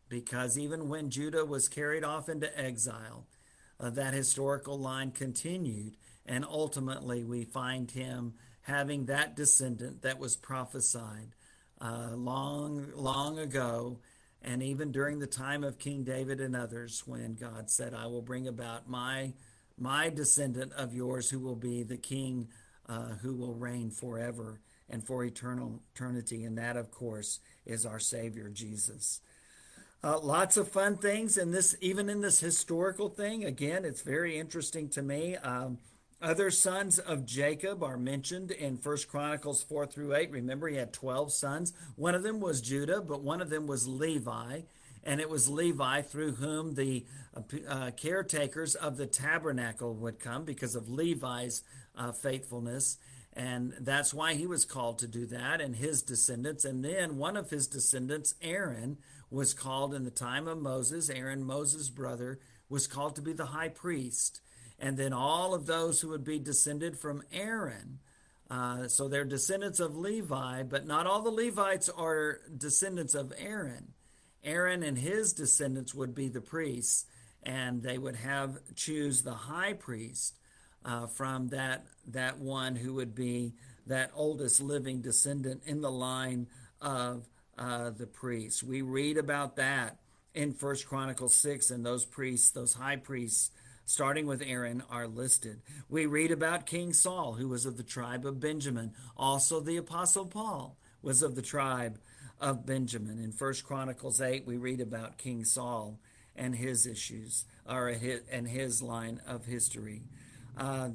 because 0.09 0.59
even 0.59 0.88
when 0.88 1.11
Judah 1.11 1.44
was 1.44 1.68
carried 1.68 2.03
off 2.03 2.31
into 2.31 2.59
exile, 2.59 3.26
uh, 3.79 3.90
that 3.90 4.14
historical 4.14 4.79
line 4.79 5.11
continued, 5.11 5.98
and 6.24 6.46
ultimately 6.46 7.24
we 7.24 7.44
find 7.44 7.90
him 7.90 8.33
having 8.62 9.05
that 9.05 9.37
descendant 9.37 10.00
that 10.00 10.18
was 10.18 10.37
prophesied 10.37 11.35
uh, 11.79 12.11
long, 12.14 12.87
long 12.94 13.38
ago, 13.38 13.98
and 14.42 14.62
even 14.62 14.92
during 14.92 15.18
the 15.18 15.26
time 15.26 15.64
of 15.64 15.79
King 15.79 16.05
David 16.05 16.40
and 16.40 16.57
others, 16.57 17.07
when 17.07 17.35
God 17.35 17.70
said, 17.70 17.94
"I 17.94 18.07
will 18.07 18.22
bring 18.22 18.48
about 18.48 18.88
my 18.88 19.35
my 19.76 20.11
descendant 20.11 20.72
of 20.72 20.94
yours, 20.94 21.31
who 21.31 21.38
will 21.38 21.57
be 21.57 21.83
the 21.83 21.96
king, 21.96 22.48
uh, 22.87 23.14
who 23.22 23.35
will 23.35 23.55
reign 23.55 23.90
forever 23.90 24.61
and 24.88 25.07
for 25.07 25.24
eternal 25.24 25.83
eternity," 25.94 26.44
and 26.44 26.59
that, 26.59 26.76
of 26.76 26.90
course, 26.90 27.40
is 27.64 27.87
our 27.87 27.98
Savior 27.98 28.48
Jesus. 28.48 29.20
Uh, 30.03 30.18
lots 30.18 30.57
of 30.57 30.68
fun 30.68 30.96
things 30.96 31.37
in 31.37 31.50
this, 31.50 31.76
even 31.83 32.09
in 32.09 32.22
this 32.22 32.40
historical 32.40 33.09
thing. 33.09 33.44
Again, 33.44 33.85
it's 33.85 34.00
very 34.00 34.38
interesting 34.38 34.88
to 34.90 35.03
me. 35.03 35.37
Um, 35.37 35.79
other 36.22 36.50
sons 36.50 36.98
of 36.98 37.24
Jacob 37.24 37.83
are 37.83 37.96
mentioned 37.96 38.50
in 38.50 38.76
First 38.76 39.09
Chronicles 39.09 39.62
4 39.62 39.87
through 39.87 40.14
8. 40.14 40.30
Remember, 40.30 40.68
he 40.68 40.76
had 40.76 40.92
12 40.92 41.33
sons. 41.33 41.72
One 41.96 42.14
of 42.14 42.22
them 42.22 42.40
was 42.40 42.61
Judah, 42.61 43.00
but 43.00 43.22
one 43.22 43.40
of 43.40 43.50
them 43.50 43.66
was 43.66 43.88
Levi. 43.88 44.62
And 45.02 45.20
it 45.20 45.30
was 45.30 45.48
Levi 45.48 46.02
through 46.02 46.33
whom 46.33 46.74
the 46.74 47.06
uh, 47.66 47.90
caretakers 47.96 48.74
of 48.74 48.98
the 48.98 49.06
tabernacle 49.06 49.94
would 49.94 50.18
come 50.18 50.44
because 50.44 50.74
of 50.74 50.90
Levi's 50.90 51.62
uh, 51.96 52.12
faithfulness. 52.12 52.98
And 53.33 53.72
that's 53.80 54.12
why 54.12 54.35
he 54.35 54.46
was 54.46 54.66
called 54.66 54.98
to 54.98 55.06
do 55.06 55.24
that 55.26 55.61
and 55.61 55.76
his 55.76 56.02
descendants. 56.02 56.66
And 56.66 56.85
then 56.85 57.16
one 57.16 57.37
of 57.37 57.48
his 57.48 57.66
descendants, 57.66 58.35
Aaron, 58.42 58.98
was 59.30 59.54
called 59.54 59.94
in 59.94 60.04
the 60.04 60.11
time 60.11 60.46
of 60.48 60.59
Moses. 60.59 61.09
Aaron, 61.09 61.44
Moses' 61.44 61.88
brother, 61.88 62.40
was 62.68 62.87
called 62.87 63.16
to 63.16 63.22
be 63.22 63.33
the 63.33 63.46
high 63.46 63.68
priest. 63.68 64.40
And 64.80 64.96
then 64.96 65.12
all 65.12 65.54
of 65.54 65.66
those 65.66 66.00
who 66.00 66.08
would 66.08 66.24
be 66.24 66.38
descended 66.38 66.98
from 66.98 67.22
Aaron. 67.32 67.98
Uh, 68.50 68.88
so 68.88 69.06
they're 69.06 69.24
descendants 69.24 69.78
of 69.78 69.96
Levi, 69.96 70.64
but 70.64 70.86
not 70.86 71.06
all 71.06 71.22
the 71.22 71.30
Levites 71.30 71.88
are 71.88 72.40
descendants 72.56 73.14
of 73.14 73.32
Aaron. 73.38 73.92
Aaron 74.42 74.82
and 74.82 74.98
his 74.98 75.32
descendants 75.32 75.94
would 75.94 76.14
be 76.14 76.28
the 76.28 76.40
priests, 76.40 77.04
and 77.42 77.82
they 77.82 77.98
would 77.98 78.16
have 78.16 78.58
choose 78.74 79.22
the 79.22 79.34
high 79.34 79.74
priest 79.74 80.38
uh, 80.84 81.06
from 81.06 81.48
that 81.48 81.84
that 82.08 82.38
one 82.38 82.74
who 82.74 82.94
would 82.94 83.14
be 83.14 83.52
that 83.86 84.10
oldest 84.14 84.60
living 84.60 85.00
descendant 85.02 85.62
in 85.66 85.80
the 85.80 85.90
line 85.90 86.46
of 86.80 87.28
uh, 87.58 87.90
the 87.90 88.06
priests. 88.06 88.62
We 88.62 88.82
read 88.82 89.18
about 89.18 89.56
that 89.56 89.98
in 90.34 90.54
First 90.54 90.86
Chronicles 90.86 91.34
6, 91.34 91.70
and 91.70 91.84
those 91.84 92.04
priests, 92.04 92.50
those 92.50 92.74
high 92.74 92.96
priests, 92.96 93.50
starting 93.90 94.24
with 94.24 94.40
Aaron, 94.46 94.85
are 94.88 95.09
listed. 95.09 95.61
We 95.88 96.07
read 96.07 96.31
about 96.31 96.64
King 96.64 96.92
Saul, 96.92 97.33
who 97.33 97.48
was 97.48 97.66
of 97.66 97.76
the 97.76 97.83
tribe 97.83 98.24
of 98.24 98.38
Benjamin. 98.38 98.92
Also, 99.16 99.59
the 99.59 99.79
Apostle 99.79 100.26
Paul 100.26 100.76
was 101.03 101.24
of 101.24 101.35
the 101.35 101.42
tribe 101.42 101.98
of 102.40 102.64
Benjamin. 102.64 103.18
In 103.18 103.33
First 103.33 103.64
Chronicles 103.64 104.20
8, 104.20 104.46
we 104.46 104.57
read 104.59 104.81
about 104.81 105.18
King 105.18 105.44
Saul 105.44 105.98
and 106.37 106.55
his 106.55 106.87
issues, 106.87 107.46
or 107.68 107.88
his, 107.88 108.20
and 108.31 108.46
his 108.46 108.81
line 108.81 109.20
of 109.26 109.46
history. 109.46 110.03
Uh, 110.57 110.90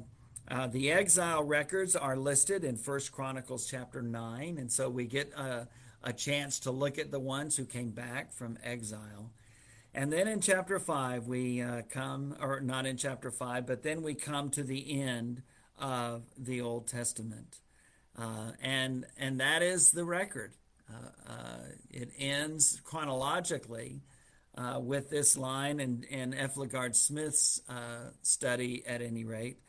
uh, 0.48 0.66
the 0.66 0.90
exile 0.90 1.44
records 1.44 1.96
are 1.96 2.16
listed 2.16 2.64
in 2.64 2.76
First 2.76 3.12
Chronicles 3.12 3.68
chapter 3.68 4.00
9, 4.00 4.56
and 4.56 4.72
so 4.72 4.88
we 4.88 5.04
get 5.04 5.30
uh, 5.36 5.64
a 6.02 6.14
chance 6.14 6.60
to 6.60 6.70
look 6.70 6.96
at 6.96 7.10
the 7.10 7.20
ones 7.20 7.58
who 7.58 7.66
came 7.66 7.90
back 7.90 8.32
from 8.32 8.56
exile. 8.64 9.32
And 9.96 10.12
then 10.12 10.28
in 10.28 10.42
chapter 10.42 10.78
5, 10.78 11.26
we 11.26 11.62
uh, 11.62 11.80
come, 11.88 12.36
or 12.38 12.60
not 12.60 12.84
in 12.84 12.98
chapter 12.98 13.30
5, 13.30 13.66
but 13.66 13.82
then 13.82 14.02
we 14.02 14.14
come 14.14 14.50
to 14.50 14.62
the 14.62 15.00
end 15.00 15.40
of 15.78 16.24
the 16.36 16.60
Old 16.60 16.86
Testament. 16.86 17.60
Uh, 18.14 18.52
and, 18.60 19.06
and 19.16 19.40
that 19.40 19.62
is 19.62 19.92
the 19.92 20.04
record. 20.04 20.52
Uh, 20.92 21.32
uh 21.32 21.58
it 21.90 22.10
ends 22.18 22.78
chronologically 22.84 24.02
uh, 24.58 24.78
with 24.82 25.08
this 25.08 25.34
line 25.34 25.80
and, 25.80 26.04
and 26.10 26.34
F. 26.34 26.58
Smith's 26.92 27.62
uh, 27.66 28.10
study, 28.20 28.84
at 28.86 29.00
any 29.00 29.24
rate, 29.24 29.60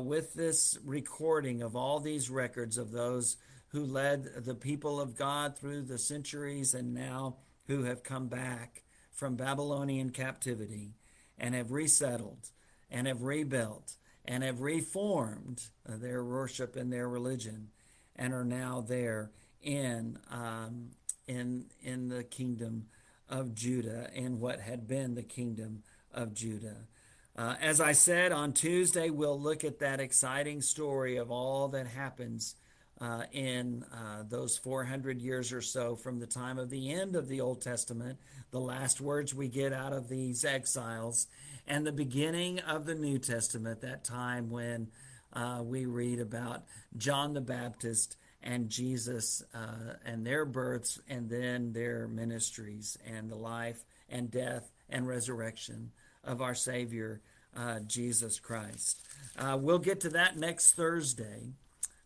with 0.00 0.34
this 0.34 0.76
recording 0.84 1.62
of 1.62 1.76
all 1.76 2.00
these 2.00 2.28
records 2.28 2.78
of 2.78 2.90
those 2.90 3.36
who 3.68 3.84
led 3.84 4.44
the 4.44 4.56
people 4.56 5.00
of 5.00 5.16
God 5.16 5.56
through 5.56 5.82
the 5.82 5.98
centuries 5.98 6.74
and 6.74 6.92
now 6.92 7.36
who 7.68 7.84
have 7.84 8.02
come 8.02 8.26
back 8.26 8.82
from 9.12 9.36
Babylonian 9.36 10.10
captivity 10.10 10.94
and 11.38 11.54
have 11.54 11.70
resettled 11.70 12.50
and 12.90 13.06
have 13.06 13.22
rebuilt 13.22 13.96
and 14.24 14.42
have 14.42 14.60
reformed 14.60 15.64
their 15.86 16.24
worship 16.24 16.76
and 16.76 16.92
their 16.92 17.08
religion 17.08 17.68
and 18.16 18.32
are 18.32 18.44
now 18.44 18.80
there 18.80 19.30
in 19.62 20.18
um, 20.30 20.90
in 21.26 21.66
in 21.82 22.08
the 22.08 22.24
kingdom 22.24 22.86
of 23.28 23.54
Judah 23.54 24.10
and 24.14 24.40
what 24.40 24.60
had 24.60 24.86
been 24.86 25.14
the 25.14 25.22
kingdom 25.22 25.82
of 26.12 26.34
Judah. 26.34 26.86
Uh, 27.34 27.54
as 27.60 27.80
I 27.80 27.92
said 27.92 28.30
on 28.30 28.52
Tuesday, 28.52 29.08
we'll 29.08 29.40
look 29.40 29.64
at 29.64 29.78
that 29.78 30.00
exciting 30.00 30.60
story 30.60 31.16
of 31.16 31.30
all 31.30 31.68
that 31.68 31.86
happens 31.86 32.56
uh, 33.02 33.24
in 33.32 33.84
uh, 33.92 34.22
those 34.28 34.56
400 34.56 35.20
years 35.20 35.52
or 35.52 35.60
so 35.60 35.96
from 35.96 36.20
the 36.20 36.26
time 36.26 36.56
of 36.56 36.70
the 36.70 36.92
end 36.92 37.16
of 37.16 37.28
the 37.28 37.40
Old 37.40 37.60
Testament, 37.60 38.16
the 38.52 38.60
last 38.60 39.00
words 39.00 39.34
we 39.34 39.48
get 39.48 39.72
out 39.72 39.92
of 39.92 40.08
these 40.08 40.44
exiles, 40.44 41.26
and 41.66 41.84
the 41.84 41.92
beginning 41.92 42.60
of 42.60 42.86
the 42.86 42.94
New 42.94 43.18
Testament, 43.18 43.80
that 43.80 44.04
time 44.04 44.50
when 44.50 44.88
uh, 45.32 45.62
we 45.64 45.84
read 45.84 46.20
about 46.20 46.62
John 46.96 47.34
the 47.34 47.40
Baptist 47.40 48.16
and 48.40 48.70
Jesus 48.70 49.42
uh, 49.52 49.94
and 50.04 50.24
their 50.24 50.44
births 50.44 51.00
and 51.08 51.28
then 51.28 51.72
their 51.72 52.06
ministries 52.06 52.96
and 53.04 53.28
the 53.28 53.36
life 53.36 53.84
and 54.08 54.30
death 54.30 54.70
and 54.88 55.08
resurrection 55.08 55.90
of 56.22 56.40
our 56.40 56.54
Savior, 56.54 57.20
uh, 57.56 57.80
Jesus 57.80 58.38
Christ. 58.38 59.00
Uh, 59.36 59.58
we'll 59.60 59.78
get 59.80 60.00
to 60.00 60.08
that 60.10 60.36
next 60.36 60.72
Thursday. 60.72 61.54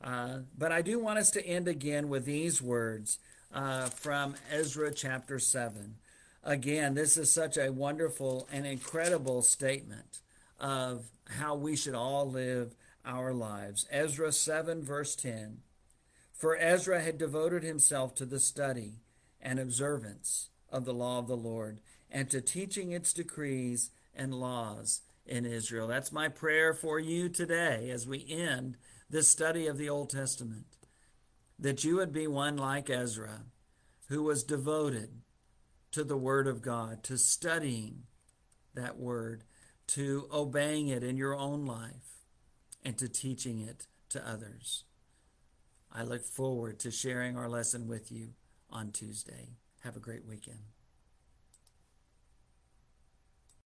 Uh, 0.02 0.38
but 0.56 0.72
I 0.72 0.82
do 0.82 0.98
want 0.98 1.18
us 1.18 1.30
to 1.32 1.46
end 1.46 1.68
again 1.68 2.08
with 2.08 2.24
these 2.24 2.60
words 2.60 3.18
uh, 3.52 3.86
from 3.86 4.34
Ezra 4.50 4.92
chapter 4.92 5.38
7. 5.38 5.96
Again, 6.44 6.94
this 6.94 7.16
is 7.16 7.30
such 7.30 7.56
a 7.56 7.72
wonderful 7.72 8.46
and 8.52 8.66
incredible 8.66 9.42
statement 9.42 10.20
of 10.60 11.06
how 11.38 11.54
we 11.54 11.76
should 11.76 11.94
all 11.94 12.30
live 12.30 12.74
our 13.04 13.32
lives. 13.32 13.86
Ezra 13.90 14.32
7, 14.32 14.82
verse 14.82 15.16
10. 15.16 15.58
For 16.32 16.56
Ezra 16.56 17.00
had 17.00 17.18
devoted 17.18 17.62
himself 17.62 18.14
to 18.16 18.26
the 18.26 18.40
study 18.40 19.00
and 19.40 19.58
observance 19.58 20.50
of 20.70 20.84
the 20.84 20.94
law 20.94 21.18
of 21.18 21.28
the 21.28 21.36
Lord 21.36 21.80
and 22.10 22.30
to 22.30 22.40
teaching 22.40 22.92
its 22.92 23.12
decrees 23.12 23.90
and 24.14 24.34
laws 24.34 25.02
in 25.24 25.44
Israel. 25.44 25.86
That's 25.86 26.12
my 26.12 26.28
prayer 26.28 26.74
for 26.74 26.98
you 26.98 27.28
today 27.28 27.90
as 27.90 28.06
we 28.06 28.24
end 28.28 28.76
this 29.08 29.28
study 29.28 29.66
of 29.66 29.78
the 29.78 29.88
Old 29.88 30.10
Testament, 30.10 30.66
that 31.58 31.84
you 31.84 31.96
would 31.96 32.12
be 32.12 32.26
one 32.26 32.56
like 32.56 32.90
Ezra, 32.90 33.42
who 34.08 34.22
was 34.22 34.44
devoted 34.44 35.22
to 35.92 36.04
the 36.04 36.16
Word 36.16 36.46
of 36.46 36.62
God, 36.62 37.02
to 37.04 37.16
studying 37.16 38.02
that 38.74 38.98
Word, 38.98 39.44
to 39.88 40.28
obeying 40.32 40.88
it 40.88 41.02
in 41.02 41.16
your 41.16 41.36
own 41.36 41.64
life, 41.64 42.24
and 42.84 42.98
to 42.98 43.08
teaching 43.08 43.60
it 43.60 43.86
to 44.10 44.28
others. 44.28 44.84
I 45.92 46.02
look 46.02 46.24
forward 46.24 46.78
to 46.80 46.90
sharing 46.90 47.36
our 47.36 47.48
lesson 47.48 47.88
with 47.88 48.12
you 48.12 48.34
on 48.70 48.92
Tuesday. 48.92 49.56
Have 49.80 49.96
a 49.96 50.00
great 50.00 50.26
weekend. 50.26 50.75